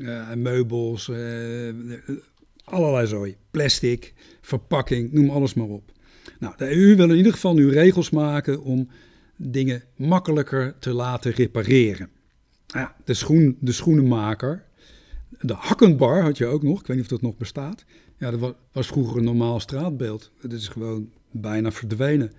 [0.00, 1.16] uh, meubels, uh,
[2.64, 3.36] allerlei zooi.
[3.50, 4.14] Plastic,
[4.50, 5.92] verpakking, noem alles maar op.
[6.38, 8.88] Nou, de EU wil in ieder geval nu regels maken om
[9.36, 12.08] dingen makkelijker te laten repareren.
[12.66, 14.64] Nou ja, de, schoen, de schoenenmaker,
[15.40, 17.84] de hakkenbar had je ook nog, ik weet niet of dat nog bestaat.
[18.16, 20.30] Ja, dat was vroeger een normaal straatbeeld.
[20.40, 22.32] Dat is gewoon bijna verdwenen.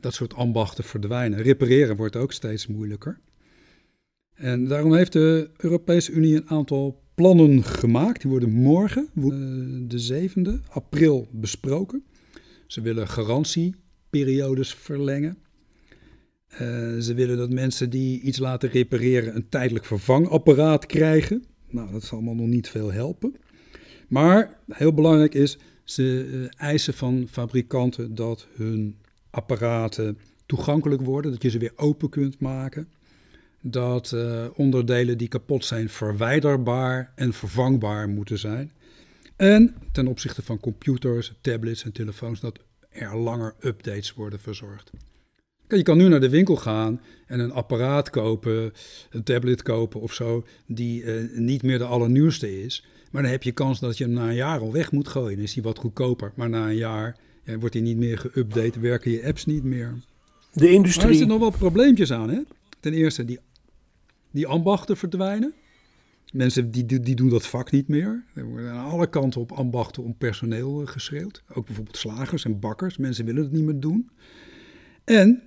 [0.00, 1.42] Dat soort ambachten verdwijnen.
[1.42, 3.18] Repareren wordt ook steeds moeilijker.
[4.34, 8.20] En daarom heeft de Europese Unie een aantal plannen gemaakt.
[8.20, 9.22] Die worden morgen, eh,
[9.88, 12.04] de 7e april, besproken.
[12.66, 15.36] Ze willen garantieperiodes verlengen.
[16.52, 16.58] Uh,
[16.98, 21.44] ze willen dat mensen die iets laten repareren een tijdelijk vervangapparaat krijgen.
[21.68, 23.34] Nou, dat zal allemaal nog niet veel helpen.
[24.08, 28.98] Maar heel belangrijk is, ze uh, eisen van fabrikanten dat hun
[29.30, 32.88] apparaten toegankelijk worden, dat je ze weer open kunt maken.
[33.66, 38.72] Dat uh, onderdelen die kapot zijn verwijderbaar en vervangbaar moeten zijn.
[39.36, 44.90] En ten opzichte van computers, tablets en telefoons, dat er langer updates worden verzorgd.
[45.68, 48.72] Je kan nu naar de winkel gaan en een apparaat kopen,
[49.10, 52.84] een tablet kopen of zo, die uh, niet meer de allernieuwste is.
[53.10, 55.36] Maar dan heb je kans dat je hem na een jaar al weg moet gooien.
[55.36, 56.32] Dan is hij wat goedkoper.
[56.34, 59.94] Maar na een jaar ja, wordt hij niet meer geüpdate, werken je apps niet meer.
[60.52, 61.02] De industrie.
[61.02, 62.30] Maar er zitten nog wel probleempjes aan.
[62.30, 62.40] Hè?
[62.80, 63.38] Ten eerste, die,
[64.34, 65.54] die ambachten verdwijnen.
[66.32, 68.24] Mensen die, die doen dat vak niet meer.
[68.34, 71.42] Er worden aan alle kanten op ambachten om personeel eh, geschreeuwd.
[71.52, 72.96] Ook bijvoorbeeld slagers en bakkers.
[72.96, 74.10] Mensen willen het niet meer doen.
[75.04, 75.42] En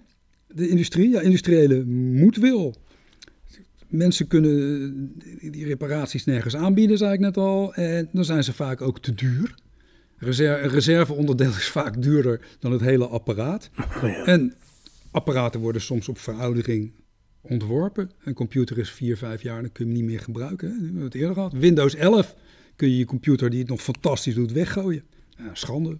[0.47, 2.75] de industrie, ja, industriële moedwil.
[3.87, 5.13] Mensen kunnen
[5.51, 7.73] die reparaties nergens aanbieden, zei ik net al.
[7.73, 9.55] En dan zijn ze vaak ook te duur.
[10.17, 13.69] Een reserveonderdeel is vaak duurder dan het hele apparaat.
[14.01, 14.25] Ja.
[14.25, 14.53] En
[15.11, 16.91] apparaten worden soms op veroudering
[17.49, 18.11] ontworpen.
[18.23, 20.95] Een computer is vier, vijf jaar, dan kun je hem niet meer gebruiken.
[20.95, 21.17] hè.
[21.17, 21.53] Eerder gehad.
[21.53, 22.35] Windows 11
[22.75, 25.03] kun je je computer die het nog fantastisch doet weggooien.
[25.53, 25.97] Schande.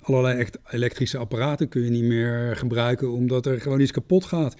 [0.00, 4.56] Allerlei echt elektrische apparaten kun je niet meer gebruiken omdat er gewoon iets kapot gaat.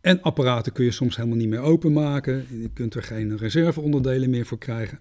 [0.00, 2.46] En apparaten kun je soms helemaal niet meer openmaken.
[2.60, 5.00] Je kunt er geen reserveonderdelen meer voor krijgen.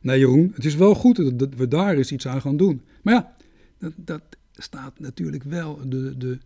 [0.00, 2.82] Nee, Jeroen, het is wel goed dat, dat we daar eens iets aan gaan doen.
[3.02, 3.36] Maar ja,
[3.78, 4.22] dat, dat
[4.52, 6.38] staat natuurlijk wel de, de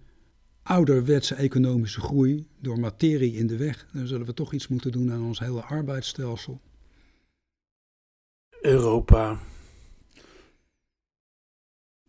[0.68, 3.86] ouderwetse economische groei door materie in de weg.
[3.92, 6.60] Dan zullen we toch iets moeten doen aan ons hele arbeidsstelsel.
[8.60, 9.38] Europa.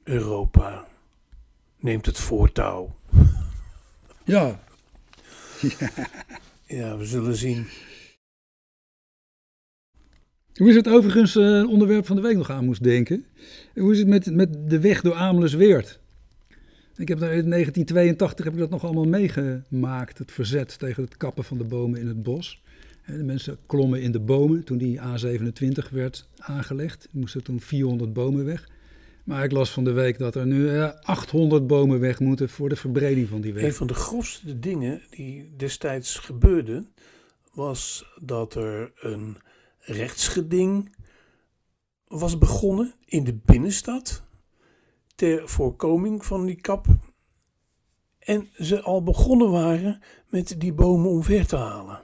[0.03, 0.87] Europa
[1.79, 2.95] neemt het voortouw.
[4.23, 4.59] Ja,
[6.77, 7.67] Ja, we zullen zien.
[10.53, 13.25] Hoe is het overigens eh, onderwerp van de week nog aan moest denken?
[13.73, 15.98] Hoe is het met, met de weg door Amelisweert?
[16.99, 20.17] Ik heb in 1982 heb ik dat nog allemaal meegemaakt.
[20.17, 22.61] Het verzet tegen het kappen van de bomen in het bos.
[23.05, 27.03] Eh, De mensen klommen in de bomen toen die A27 werd aangelegd.
[27.03, 28.69] Er moesten toen 400 bomen weg.
[29.23, 32.69] Maar ik las van de week dat er nu eh, 800 bomen weg moeten voor
[32.69, 33.75] de verbreding van die Een weg.
[33.75, 36.87] van de grofste dingen die destijds gebeurden,
[37.53, 39.37] was dat er een
[39.79, 40.95] rechtsgeding
[42.07, 44.23] was begonnen in de binnenstad
[45.19, 46.85] ter voorkoming van die kap.
[48.19, 52.01] En ze al begonnen waren met die bomen omver te halen.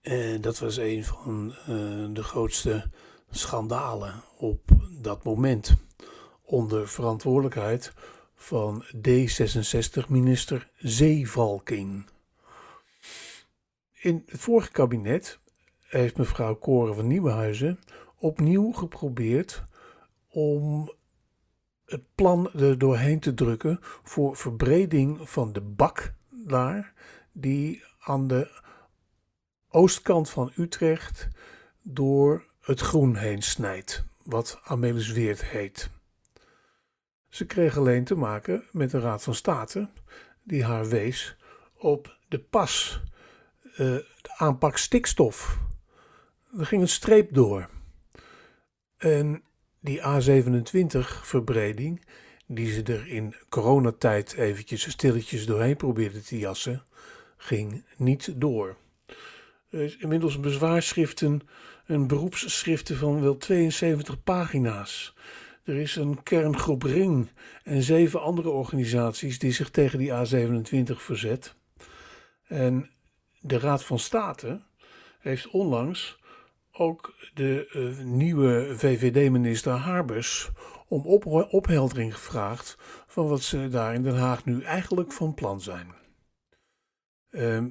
[0.00, 1.66] En dat was een van eh,
[2.12, 2.90] de grootste
[3.30, 4.60] schandalen op
[5.00, 5.76] dat moment.
[6.42, 7.92] Onder verantwoordelijkheid
[8.34, 12.06] van D66-minister Zeevalking.
[13.92, 15.38] In het vorige kabinet
[15.80, 17.78] heeft mevrouw Koren van Nieuwenhuizen
[18.18, 19.64] opnieuw geprobeerd
[20.28, 20.92] om
[21.92, 26.92] het plan er doorheen te drukken voor verbreding van de bak daar,
[27.32, 28.60] die aan de
[29.68, 31.28] oostkant van Utrecht
[31.82, 35.90] door het groen heen snijdt, wat Amelisweert heet.
[37.28, 39.88] Ze kreeg alleen te maken met de Raad van State,
[40.42, 41.36] die haar wees
[41.74, 43.02] op de pas,
[43.62, 45.58] eh, de aanpak stikstof.
[46.58, 47.68] Er ging een streep door.
[48.96, 49.42] En
[49.82, 52.00] die A27-verbreding,
[52.46, 56.82] die ze er in coronatijd eventjes stilletjes doorheen probeerde te jassen,
[57.36, 58.76] ging niet door.
[59.70, 61.40] Er is inmiddels bezwaarschriften,
[61.86, 65.14] een beroepsschriften van wel 72 pagina's.
[65.64, 67.30] Er is een kerngroep Ring
[67.62, 71.54] en zeven andere organisaties die zich tegen die A27 verzet.
[72.46, 72.90] En
[73.40, 74.60] de Raad van State
[75.18, 76.20] heeft onlangs
[76.72, 80.50] ook de eh, nieuwe VVD-minister Harbers
[80.88, 85.60] om op opheldering gevraagd van wat ze daar in Den Haag nu eigenlijk van plan
[85.60, 85.94] zijn.
[87.30, 87.68] Ehm,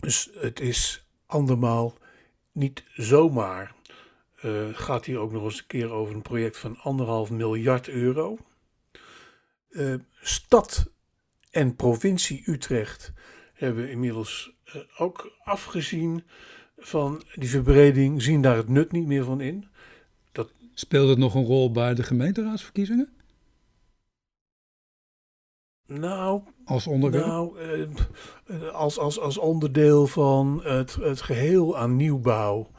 [0.00, 1.94] dus het is andermaal
[2.52, 3.76] niet zomaar
[4.40, 8.38] eh, gaat hier ook nog eens een keer over een project van anderhalf miljard euro.
[9.68, 10.90] Eh, stad
[11.50, 13.12] en provincie Utrecht
[13.54, 14.52] hebben inmiddels
[14.96, 16.24] ook afgezien
[16.78, 19.68] van die verbreding, zien daar het nut niet meer van in.
[20.78, 23.08] Speelt het nog een rol bij de gemeenteraadsverkiezingen?
[25.86, 27.26] Nou, Als onderwerp?
[27.26, 27.58] Nou,
[28.46, 32.70] eh, als, als, als onderdeel van het, het geheel aan nieuwbouw.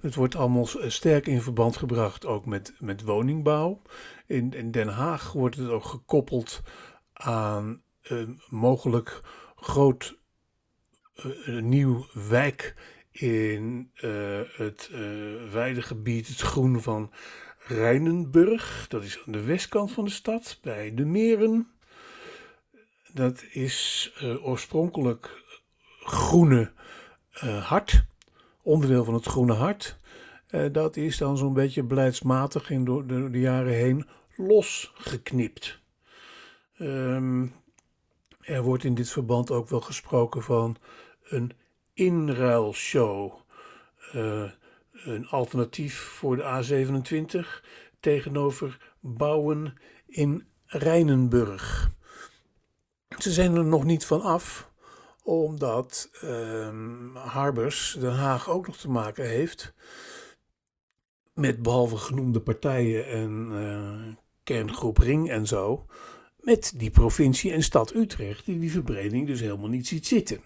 [0.00, 3.82] Het wordt allemaal sterk in verband gebracht ook met, met woningbouw.
[4.26, 6.60] In, in Den Haag wordt het ook gekoppeld
[7.12, 9.20] aan een mogelijk
[9.56, 10.18] groot
[11.14, 12.74] eh, een nieuw wijk
[13.20, 15.00] in eh, het eh
[15.52, 17.12] weidegebied, het groen van
[17.66, 18.86] Rijnenburg.
[18.88, 21.68] Dat is aan de westkant van de stad, bij de meren.
[23.12, 25.42] Dat is eh, oorspronkelijk
[26.00, 26.72] groene
[27.32, 28.04] eh, hart,
[28.62, 29.98] onderdeel van het groene hart.
[30.46, 35.78] Eh, dat is dan zo'n beetje beleidsmatig in door, door de jaren heen losgeknipt.
[36.76, 37.46] Ehm,
[38.40, 40.76] er wordt in dit verband ook wel gesproken van
[41.22, 41.52] een
[41.98, 43.32] inruilshow.
[44.12, 44.50] Eh,
[44.92, 47.64] een alternatief voor de A27
[48.00, 49.74] tegenover bouwen
[50.06, 51.90] in Rijnenburg.
[53.18, 54.70] Ze zijn er nog niet van af,
[55.22, 59.72] omdat ehm, Harbers Den Haag ook nog te maken heeft
[61.34, 65.86] met behalve genoemde partijen en eh, kerngroep Ring en zo,
[66.36, 70.40] met die provincie en stad Utrecht, die die verbreding dus helemaal niet ziet zitten.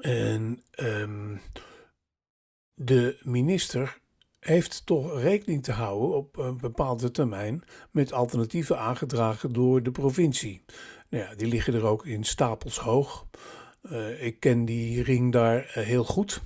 [0.00, 1.36] En ehm,
[2.74, 3.98] de minister
[4.40, 10.64] heeft toch rekening te houden op een bepaalde termijn met alternatieven aangedragen door de provincie.
[11.08, 13.26] Nou ja, die liggen er ook in stapels hoog.
[13.82, 16.42] Uh, ik ken die ring daar uh, heel goed.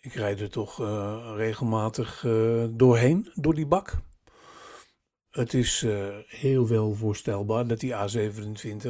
[0.00, 2.26] Ik rijd er toch uh, regelmatig
[2.70, 3.96] doorheen, door die bak.
[5.30, 5.86] Het is
[6.26, 8.88] heel wel voorstelbaar dat die A27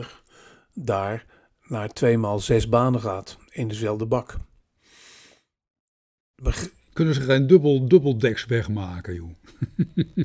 [0.75, 1.27] daar
[1.69, 4.37] naar tweemaal zes banen gaat in dezelfde bak.
[6.93, 9.31] Kunnen ze geen dubbel, dubbeldeks maken, joh?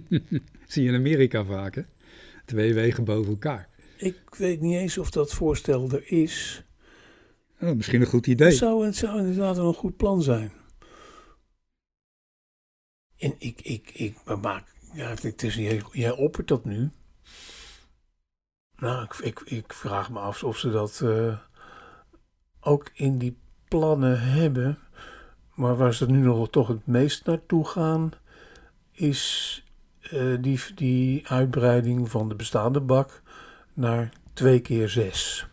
[0.67, 1.83] Zie je in Amerika vaak, hè?
[2.45, 3.69] Twee wegen boven elkaar.
[3.97, 6.63] Ik weet niet eens of dat voorstel er is.
[7.61, 8.47] Oh, misschien een goed idee.
[8.47, 10.51] Het zou, het zou inderdaad een goed plan zijn.
[13.17, 16.89] En ik, ik, ik maak, ja, het is, jij, jij oppert dat nu.
[18.79, 21.37] Nou, ik, ik, vraag me af of ze dat uh,
[22.59, 24.77] ook in die plannen hebben.
[25.55, 28.11] Maar waar ze nu nog toch het meest naartoe gaan,
[28.91, 29.63] is
[30.13, 33.21] uh, die, die uitbreiding van de bestaande bak
[33.73, 35.47] naar twee keer zes.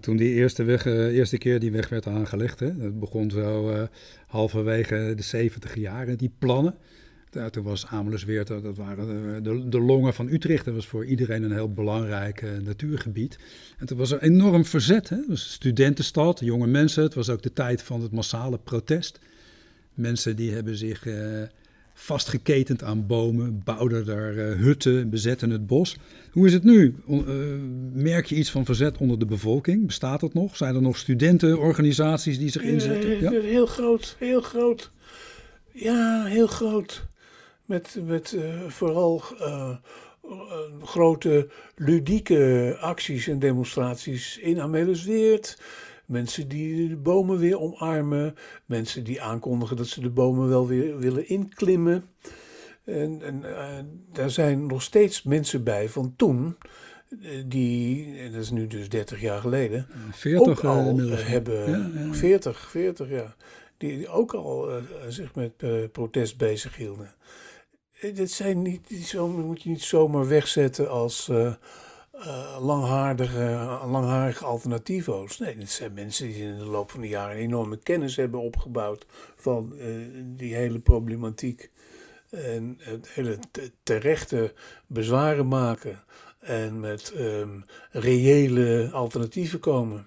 [0.00, 3.88] Toen die eerste, weg, uh, eerste keer die weg werd aangelegd, hè, dat begon zo
[4.26, 6.78] halverwege de 70 jaren, die plannen.
[7.36, 10.64] Ja, toen was Amelisweert, dat waren de, de, longen van Utrecht.
[10.64, 13.38] Dat was voor iedereen een heel belangrijk uh, natuurgebied.
[13.78, 15.08] En toen was er enorm verzet.
[15.08, 15.16] Hè?
[15.28, 17.02] Was studentenstad, jonge mensen.
[17.02, 19.18] Het was ook de tijd van het massale protest.
[19.94, 21.42] Mensen die hebben zich uh,
[21.94, 25.96] vastgeketend aan bomen, bouwden daar uh, hutten, bezetten het bos.
[26.30, 26.94] Hoe is het nu?
[27.92, 29.86] merk je iets van verzet onder de bevolking?
[29.86, 30.56] Bestaat dat nog?
[30.56, 33.20] Zijn er nog studentenorganisaties die zich inzetten?
[33.20, 33.30] Ja?
[33.30, 34.90] Heel groot, heel groot.
[35.72, 37.06] Ja, heel groot
[37.66, 39.76] met, met uh, vooral uh,
[40.82, 45.58] grote ludieke acties en demonstraties in Amelisweert.
[46.06, 48.34] Mensen die de bomen weer omarmen.
[48.64, 52.04] Mensen die aankondigen dat ze de bomen wel weer willen inklimmen.
[52.84, 53.44] En, en
[54.12, 56.56] daar zijn nog steeds mensen bij van toen
[57.46, 62.12] die, dat is nu dus 30 jaar geleden, 40 ook al hebben, ja, ja.
[62.12, 63.36] 40, 40 jaar,
[63.76, 67.14] die ook al uh, zich met uh, protest bezig hielden.
[68.00, 71.54] Eh, dit zijn niet, moet je niet zomaar wegzetten als uh,
[72.14, 75.38] uh, langhaardige, langharige alternatievo's.
[75.38, 79.06] Nee, dit zijn mensen die in de loop van de jaren enorme kennis hebben opgebouwd
[79.36, 79.72] van
[80.36, 81.70] die hele problematiek.
[82.30, 83.38] En het hele
[83.82, 84.52] terechte
[84.86, 86.04] bezwaren maken
[86.38, 90.06] en met um, reële alternatieven komen.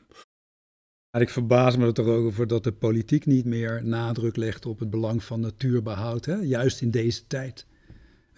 [1.11, 4.79] Ik verbaas me er toch ook over dat de politiek niet meer nadruk legt op
[4.79, 6.35] het belang van natuurbehoud, hè?
[6.35, 7.65] juist in deze tijd.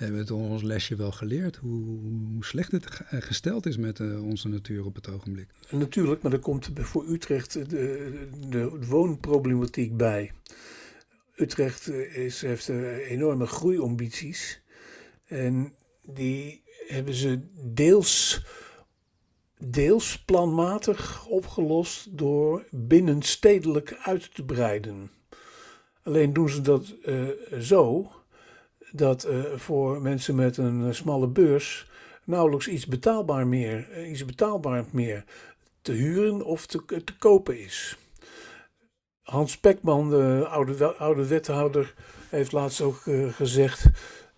[0.02, 2.00] We hebben het ons lesje wel geleerd hoe,
[2.40, 5.50] slecht het gesteld is met uh, onze natuur op het ogenblik.
[5.70, 10.32] Natuurlijk, maar er komt voor Utrecht de, de woonproblematiek bij.
[11.36, 14.62] Utrecht is, heeft enorme groeiambities.
[15.26, 18.46] En die hebben ze deels,
[19.58, 25.12] deels planmatig opgelost door binnenstedelijk uit te breiden.
[26.04, 26.96] Alleen doen ze dat
[27.60, 28.12] zo
[28.92, 31.90] dat uh, voor mensen met een eh, smalle beurs
[32.24, 35.24] nauwelijks iets betaalbaar meer, eh, iets betaalbaar meer
[35.82, 37.98] te huren of te, te kopen is.
[39.22, 41.94] Hans Pekman, de oude, oude wethouder,
[42.30, 43.86] heeft laatst ook gezegd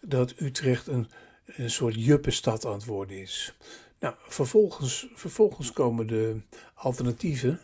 [0.01, 1.07] dat Utrecht een,
[1.45, 3.53] een soort juppenstad aan het worden is.
[3.99, 6.41] Nou, vervolgens, vervolgens komen de
[6.73, 7.59] alternatieven.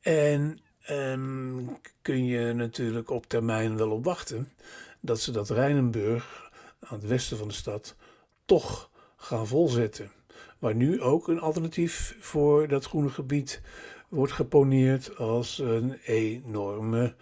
[0.00, 0.58] En
[0.90, 4.52] um, kun je natuurlijk op termijn wel op wachten
[5.00, 7.96] dat ze dat Rijnenburg aan het westen van de stad
[8.44, 10.10] toch gaan volzetten.
[10.58, 13.60] Waar nu ook een alternatief voor dat groene gebied
[14.08, 17.14] wordt geponeerd als een enorme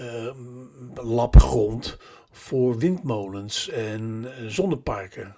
[0.00, 0.34] uh,
[0.94, 1.98] lapgrond
[2.30, 5.36] voor windmolens en zonneparken.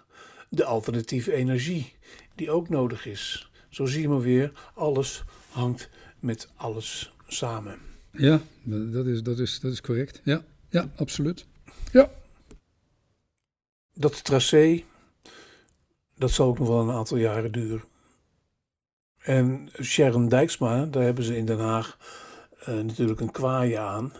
[0.48, 1.92] De alternatieve energie
[2.34, 3.50] die ook nodig is.
[3.68, 7.78] Zo zie je maar weer, alles hangt met alles samen.
[8.10, 10.20] Ja, dat is, dat is, dat is correct.
[10.24, 11.46] Ja, ja absoluut.
[11.92, 12.10] Ja.
[13.94, 14.84] Dat tracé,
[16.16, 17.84] dat zal ook nog wel een aantal jaren duren.
[19.18, 21.98] En Sharon Dijksma, daar hebben ze in Den Haag
[22.60, 24.12] uh, natuurlijk een kwaaie aan.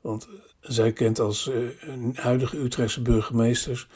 [0.00, 0.28] Want
[0.60, 1.50] zij kent als
[1.80, 3.88] een huidige Utrechtse burgemeester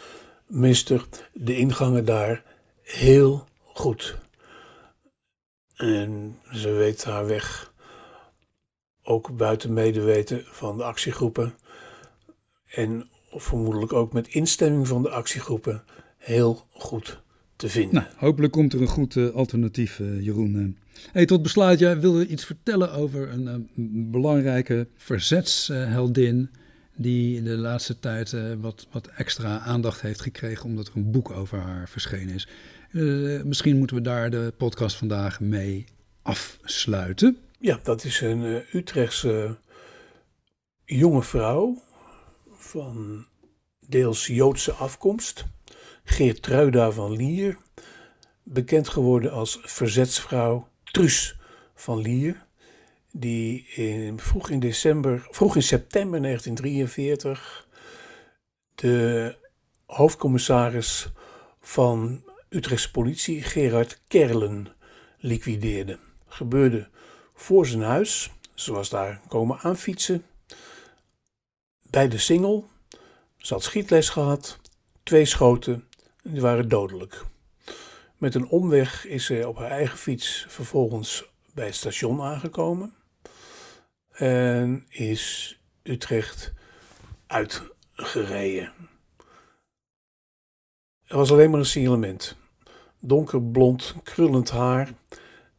[0.47, 2.45] mister, de ingangen daar
[2.83, 4.17] heel goed.
[5.77, 7.73] En ze weet haar weg
[9.03, 11.55] ook buiten medeweten van de actiegroepen.
[12.65, 15.83] En vermoedelijk ook met instemming van de actiegroepen
[16.19, 17.23] heel goed
[17.57, 17.95] te vinden.
[17.95, 20.79] Nou, hopelijk komt er een goed uh, alternatief, uh, Jeroen.
[21.13, 26.51] Hey, tot besluit, jij wilde iets vertellen over een, een belangrijke verzetsheldin
[26.97, 31.59] die de laatste tijd wat, wat extra aandacht heeft gekregen omdat er een boek over
[31.59, 32.49] haar verschenen is.
[33.45, 35.85] Misschien moeten we daar de podcast vandaag mee
[36.23, 37.37] afsluiten.
[37.59, 39.57] Ja, dat is een Utrechtse
[40.85, 41.83] jonge vrouw
[42.75, 43.27] van
[43.87, 45.45] deels Joodse afkomst,
[46.05, 47.57] Geertruida van Lier,
[48.43, 51.39] bekend geworden als verzetsvrouw Truus
[51.75, 52.47] van Lier,
[53.13, 57.69] die in, vroeg, in december, vroeg in september 1943
[58.75, 59.37] de
[59.87, 61.13] hoofdcommissaris
[61.61, 64.67] van Utrechtse politie, Gerard Kerlen,
[65.19, 65.99] liquideerde.
[66.27, 66.89] Gebeurde
[67.35, 70.25] voor zijn huis, zoals daar komen aanfietsen.
[71.95, 72.69] Bij de singel,
[73.37, 74.59] ze had schietles gehad,
[75.03, 75.89] twee schoten,
[76.23, 77.25] en die waren dodelijk.
[78.17, 82.95] Met een omweg is ze op haar eigen fiets vervolgens bij het station aangekomen.
[84.11, 86.53] En is Utrecht
[87.27, 88.73] uitgereden.
[91.07, 92.37] Er was alleen maar een signalement.
[93.01, 94.93] Donkerblond, krullend haar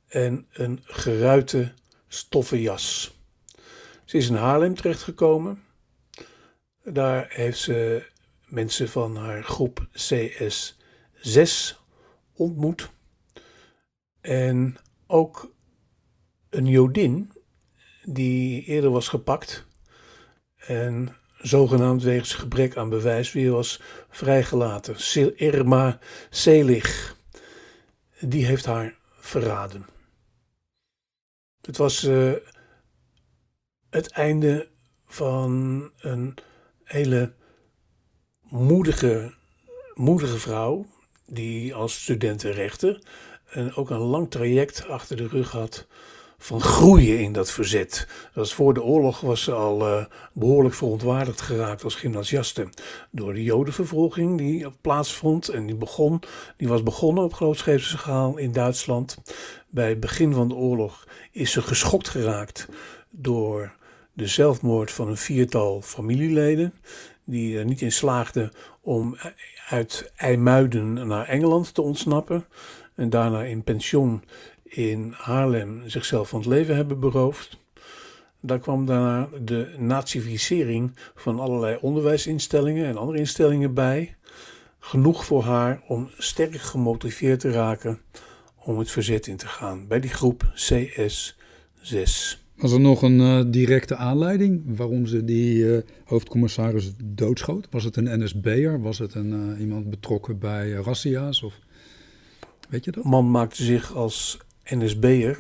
[0.08, 1.74] en een geruite
[2.08, 3.16] stoffen jas.
[4.06, 5.65] Ze is in Haarlem terechtgekomen.
[6.94, 8.06] Daar heeft ze
[8.46, 11.76] mensen van haar groep CS6
[12.34, 12.90] ontmoet.
[14.22, 14.78] En
[15.08, 15.54] ook
[16.50, 17.32] een Jodin
[18.04, 19.66] die eerder was gepakt
[20.56, 25.36] en zogenaamd wegens gebrek aan bewijs weer was vrijgelaten.
[25.36, 27.18] Irma Selig,
[28.20, 29.86] die heeft haar verraden.
[31.62, 32.34] Het was uh,
[33.90, 34.70] het einde
[35.06, 36.38] van een
[36.86, 37.34] hele
[38.50, 39.34] moedige,
[39.94, 40.86] moedige vrouw,
[41.26, 43.02] die als studentenrechten
[43.46, 45.88] en ook een lang traject achter de rug had
[46.38, 48.08] van groeien in dat verzet.
[48.34, 52.70] Dat voor de oorlog was ze al uh, behoorlijk verontwaardigd geraakt als gymnasiaste
[53.12, 56.22] door de jodenvervolging die plaatsvond en die, begon,
[56.58, 59.18] die was begonnen op grootscheepse schaal in Duitsland.
[59.70, 62.68] Bij het begin van de oorlog is ze geschokt geraakt
[63.10, 63.76] door
[64.16, 66.74] de zelfmoord van een viertal familieleden
[67.24, 68.52] die er niet in slaagden
[68.82, 69.18] om
[69.70, 72.46] uit IJmuiden naar Engeland te ontsnappen
[72.96, 74.24] en daarna in pensioen
[74.64, 77.58] in Haarlem zichzelf van het leven hebben beroofd.
[78.40, 84.16] Daar kwam daarna de nazificering van allerlei onderwijsinstellingen en andere instellingen bij.
[84.80, 88.02] Genoeg voor haar om sterk gemotiveerd te raken
[88.56, 92.45] om het verzet in te gaan bij die groep CS6.
[92.56, 97.68] Was er nog een uh, directe aanleiding waarom ze die uh, hoofdcommissaris doodschoot?
[97.72, 98.82] Was het een NSB'er?
[98.82, 101.44] Was het een, uh, iemand betrokken bij razzia's?
[101.44, 101.60] Of
[102.70, 103.04] weet je dat?
[103.04, 105.40] Man maakte zich als NSB'er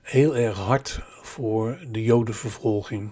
[0.00, 3.10] heel erg hard voor de jodenvervolging.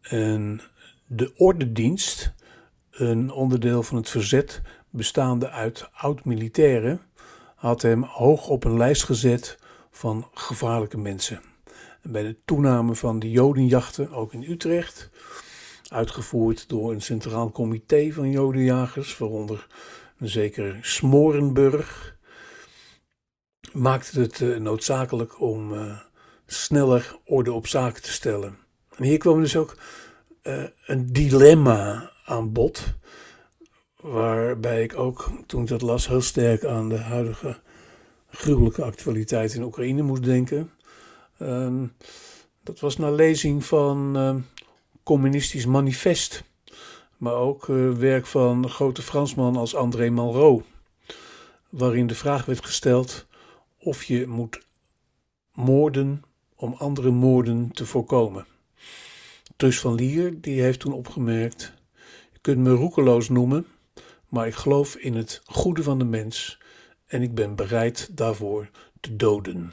[0.00, 0.60] En
[1.06, 2.32] de ordendienst,
[2.90, 7.00] een onderdeel van het verzet bestaande uit oud-militairen,
[7.54, 9.58] had hem hoog op een lijst gezet
[9.90, 11.49] van gevaarlijke mensen.
[12.02, 15.10] Bij de toename van de jodenjachten, ook in Utrecht,
[15.88, 19.66] uitgevoerd door een centraal comité van jodenjagers, waaronder
[20.18, 22.18] een zekere Smorenburg,
[23.72, 25.98] maakte het uh, noodzakelijk om uh,
[26.46, 28.58] sneller orde op zaken te stellen.
[28.96, 29.76] En hier kwam dus ook
[30.42, 32.94] uh, een dilemma aan bod,
[34.00, 37.58] waarbij ik ook, toen ik dat las, heel sterk aan de huidige
[38.30, 40.70] gruwelijke actualiteit in Oekraïne moest denken.
[41.40, 41.86] Ehm,
[42.62, 44.40] dat was naar lezing van ehm,
[45.02, 46.44] Communistisch Manifest,
[47.16, 47.66] maar ook
[47.96, 50.64] werk van grote Fransman als André Malraux,
[51.68, 53.26] waarin de vraag werd gesteld
[53.78, 54.66] of je moet
[55.54, 56.22] moorden
[56.56, 58.46] om andere moorden te voorkomen.
[59.56, 61.72] Trus van Lier die heeft toen opgemerkt:
[62.32, 63.66] Je kunt me roekeloos noemen,
[64.28, 66.58] maar ik geloof in het goede van de mens
[67.06, 68.70] en ik ben bereid daarvoor
[69.00, 69.72] te doden.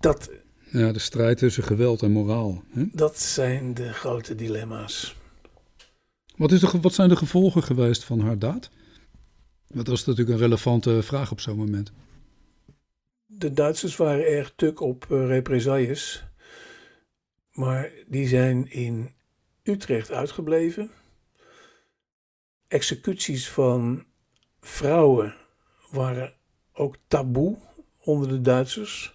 [0.00, 0.30] Dat,
[0.70, 2.62] ja, de strijd tussen geweld en moraal.
[2.70, 2.84] Hè?
[2.92, 5.16] Dat zijn de grote dilemma's.
[6.36, 8.70] Wat, is de, wat zijn de gevolgen geweest van haar daad?
[9.68, 11.92] Dat was natuurlijk een relevante vraag op zo'n moment
[13.38, 16.24] de Duitsers waren erg tuk op uh, represailles.
[17.52, 19.14] Maar die zijn in
[19.62, 20.90] Utrecht uitgebleven.
[22.68, 24.04] Executies van
[24.60, 25.34] vrouwen
[25.90, 26.34] waren
[26.72, 27.58] ook taboe
[27.98, 29.14] onder de Duitsers.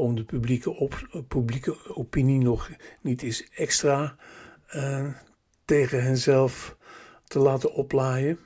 [0.00, 2.70] Om de publieke, op, publieke opinie nog
[3.00, 4.16] niet eens extra
[4.74, 5.14] uh,
[5.64, 6.76] tegen henzelf
[7.24, 8.38] te laten oplaaien.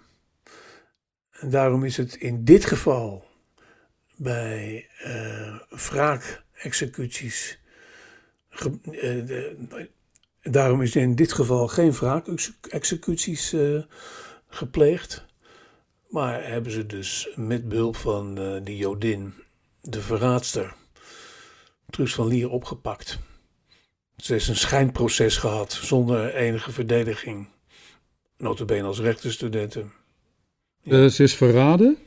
[1.30, 3.24] En daarom is het in dit geval
[4.16, 7.60] bij uh, wraakexecuties.
[10.42, 13.82] daarom is in dit geval geen wraakexecuties uh,
[14.48, 15.24] gepleegd.
[16.08, 18.34] Maar hebben ze dus met behulp van
[18.64, 19.34] die Jodin,
[19.80, 20.82] de verraadster,
[21.94, 23.18] Truus van Lier opgepakt.
[24.16, 27.48] Ze heeft een schijnproces gehad zonder enige verdediging.
[28.36, 29.92] Notabene als rechtenstudenten.
[30.82, 31.08] Ja.
[31.08, 31.98] ze is verraden?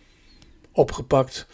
[0.71, 1.47] Opgepakt,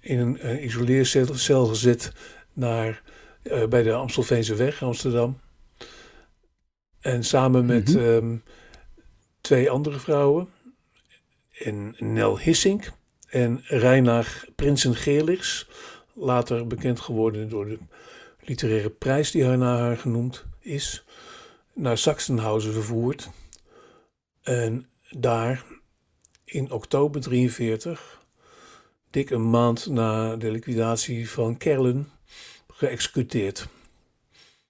[0.00, 2.12] in een, een isoleercel gezet
[2.52, 3.02] naar,
[3.42, 5.40] uh, bij de Amstelveense weg, Amsterdam.
[7.00, 8.42] En samen met mm -hmm.
[9.40, 10.48] twee andere vrouwen,
[11.58, 12.92] en Nel Hissink
[13.28, 15.66] en Reinaar Prinsen-Geerlichs,
[16.18, 17.78] later bekend geworden door de
[18.40, 21.04] literaire prijs die haar naar haar genoemd is,
[21.72, 23.30] naar Sachsenhausen vervoerd.
[24.42, 25.64] En daar
[26.44, 28.22] in oktober 43,
[29.10, 32.08] dik een maand na de liquidatie van Kerlen,
[32.72, 33.68] geëxecuteerd,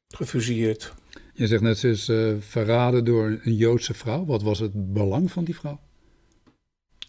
[0.08, 0.94] gefusilleerd.
[1.34, 4.24] Je zegt net, ze is uh, verraden door een Joodse vrouw.
[4.24, 5.80] Wat was het belang van die vrouw?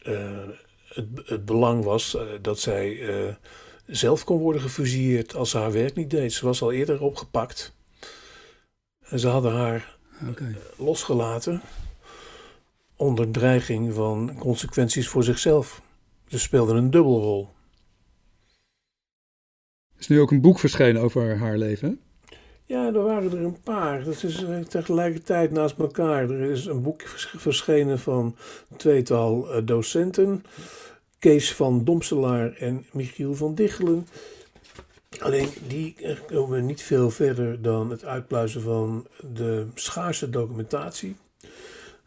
[0.03, 0.47] Uh,
[0.87, 2.99] het, het, belang was uh, dat zij
[3.89, 6.33] zelf kon worden gefusilleerd als ze haar werk niet deed.
[6.33, 7.73] Ze was al eerder opgepakt.
[8.99, 9.97] En ze hadden haar
[10.29, 10.55] okay.
[10.77, 11.61] losgelaten
[12.95, 15.81] onder dreiging van consequenties voor zichzelf.
[16.27, 17.49] Ze speelden een dubbelrol.
[19.93, 21.99] Er is nu ook een boek verschenen over haar leven.
[22.65, 24.03] Ja, er waren er een paar.
[24.03, 26.29] Dat is uh, tegelijkertijd naast elkaar.
[26.29, 27.01] Er is een boek
[27.37, 28.35] verschenen van
[28.77, 30.43] tweetal uh, docenten.
[31.19, 34.07] Kees van Domselaar en Michiel van Dichelen.
[35.19, 35.95] Alleen die
[36.27, 41.15] komen niet veel verder dan het uitpluizen van de schaarse documentatie.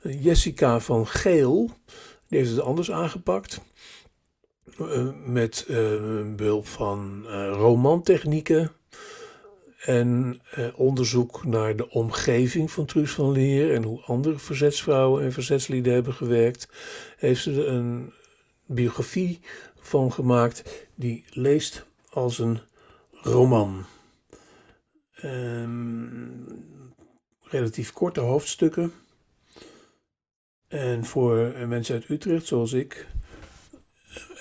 [0.02, 1.70] Jessica van Geel,
[2.28, 3.60] heeft het anders aangepakt.
[4.80, 5.76] Uh, met uh,
[6.36, 8.72] behulp van uh, romantechnieken
[9.78, 10.40] en
[10.74, 16.14] onderzoek naar de omgeving van Truus van Leer en hoe andere verzetsvrouwen en verzetslieden hebben
[16.14, 16.68] gewerkt,
[17.16, 18.12] heeft ze een
[18.74, 19.40] biografie
[19.80, 22.60] van gemaakt die leest als een
[23.10, 23.84] roman.
[25.24, 26.46] Um,
[27.40, 28.92] relatief korte hoofdstukken.
[30.68, 31.36] En voor
[31.68, 33.06] mensen uit Utrecht, zoals ik,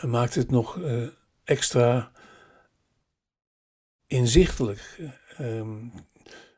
[0.02, 1.08] maakt het nog uh,
[1.44, 2.12] extra
[4.08, 5.00] inzichtelijk.
[5.40, 5.92] Um,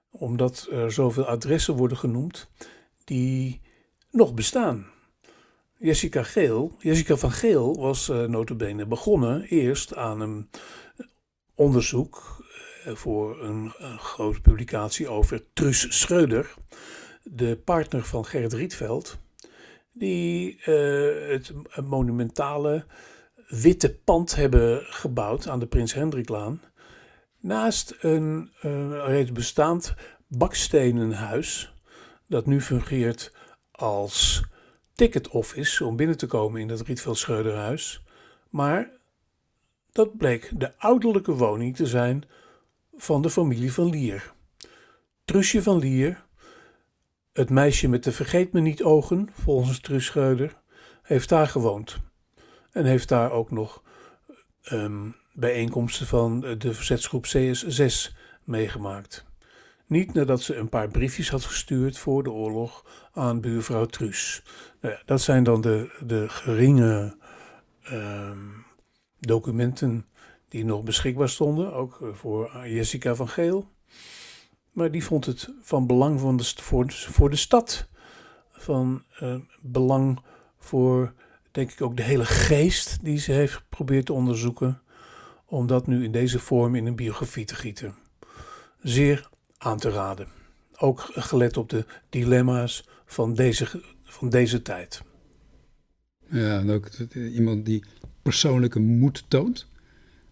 [0.10, 2.50] omdat er zoveel adressen worden genoemd
[3.04, 3.62] die
[4.12, 4.93] nog bestaan.
[5.84, 10.50] Jessica, Geel, Jessica van Geel was uh, notabene begonnen eerst aan een
[11.56, 12.46] onderzoek
[12.88, 16.54] uh, voor een, grote publicatie over Truus Schreuder,
[17.24, 19.18] de partner van Gerrit Rietveld,
[19.92, 21.54] die uh, het
[21.86, 22.86] monumentale
[23.48, 26.62] witte pand hebben gebouwd aan de Prins Hendriklaan,
[27.40, 28.52] naast een
[29.06, 29.94] reeds bestaand
[30.28, 31.74] bakstenen huis,
[32.28, 33.34] dat nu fungeert
[33.72, 34.44] als
[34.96, 38.04] ticket office om binnen te komen in dat Rietveld Schreuderhuis.
[38.50, 38.92] Maar
[39.92, 42.24] dat bleek de ouderlijke woning te zijn
[42.96, 44.34] van de familie van Lier.
[45.26, 46.26] Trusje van Lier,
[47.34, 50.62] het meisje met de vergeet me niet ogen, volgens Trus Schreuder,
[51.02, 51.98] heeft daar gewoond.
[52.72, 53.84] En heeft daar ook nog
[54.72, 59.26] um, bijeenkomsten van de verzetsgroep CS6 meegemaakt.
[59.88, 64.44] Niet nadat ze een paar briefjes had gestuurd voor de oorlog aan buurvrouw Truus.
[64.82, 67.18] Nou dat zijn dan de, de geringe
[67.92, 68.66] um,
[69.20, 70.06] documenten
[70.48, 73.72] die nog beschikbaar stonden, ook eh, voor Jessica van Geel.
[74.72, 76.20] Maar die vond het van belang
[76.56, 77.88] voor, voor de stad,
[78.52, 80.20] van uh, belang
[80.60, 81.14] voor,
[81.52, 84.82] denk ik, ook de hele geest die ze heeft geprobeerd te onderzoeken,
[85.46, 87.96] om dat nu in deze vorm in een biografie te gieten.
[88.82, 89.30] Zeer
[89.64, 90.28] aan te raden.
[90.78, 95.02] Ook gelet op de dilemma's van deze, van deze tijd.
[96.30, 97.84] Ja, en ook iemand die
[98.22, 99.68] persoonlijke moed toont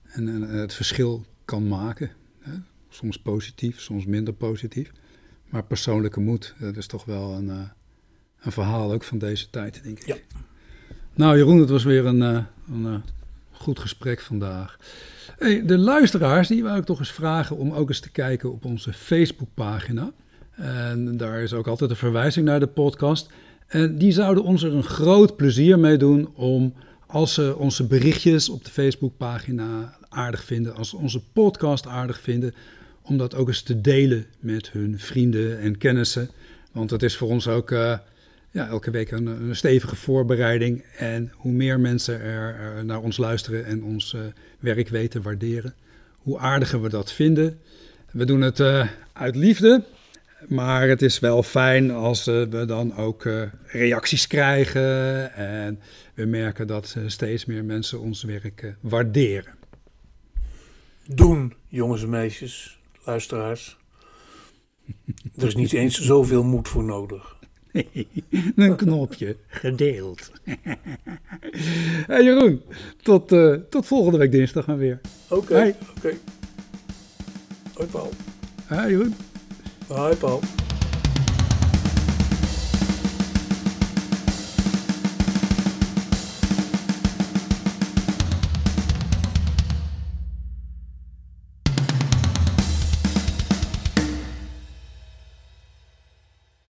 [0.04, 2.12] en, en het verschil kan maken.
[2.40, 2.54] Hè?
[2.90, 4.92] Soms positief, soms minder positief.
[5.50, 7.70] Maar persoonlijke moed, dat is toch wel een, uh,
[8.40, 10.06] een verhaal ook van deze tijd, denk ik.
[10.06, 10.16] Ja.
[11.14, 12.96] Nou, Jeroen, het was weer een, uh, een uh,
[13.62, 14.78] goed gesprek vandaag.
[15.66, 18.94] De luisteraars, die wou ik toch eens vragen om ook eens te kijken op onze
[18.94, 20.12] Facebookpagina.
[20.52, 23.30] En daar is ook altijd een verwijzing naar de podcast.
[23.68, 26.74] En die zouden ons er een groot plezier mee doen om,
[27.08, 32.54] als ze onze berichtjes op de Facebookpagina aardig vinden, als ze onze podcast aardig vinden,
[33.02, 36.30] om dat ook eens te delen met hun vrienden en kennissen.
[36.72, 37.98] Want het is voor ons ook uh,
[38.52, 40.84] ja, elke week een, een, stevige voorbereiding.
[40.98, 44.16] En hoe meer mensen er, naar ons luisteren en ons
[44.60, 45.76] werk weten waarderen,
[46.18, 47.60] hoe aardiger we dat vinden.
[48.12, 48.60] We doen het
[49.14, 49.84] uit liefde.
[50.48, 53.24] Maar het is wel fijn als we dan ook
[53.66, 55.34] reacties krijgen.
[55.34, 55.80] En
[56.14, 59.54] we merken dat steeds meer mensen ons werk waarderen.
[61.06, 63.78] Doen, jongens en meisjes, luisteraars.
[65.38, 67.40] Er is niet eens zoveel moed voor nodig.
[68.56, 70.32] een knopje, gedeeld.
[72.12, 72.62] hey Jeroen,
[73.02, 75.00] tot, uh, tot volgende week dinsdag gaan weer.
[75.30, 76.14] Oké, oké.
[77.74, 78.12] Hoi Paul.
[78.68, 79.16] Hoi Jeroen.
[79.88, 80.40] Hoi Paul.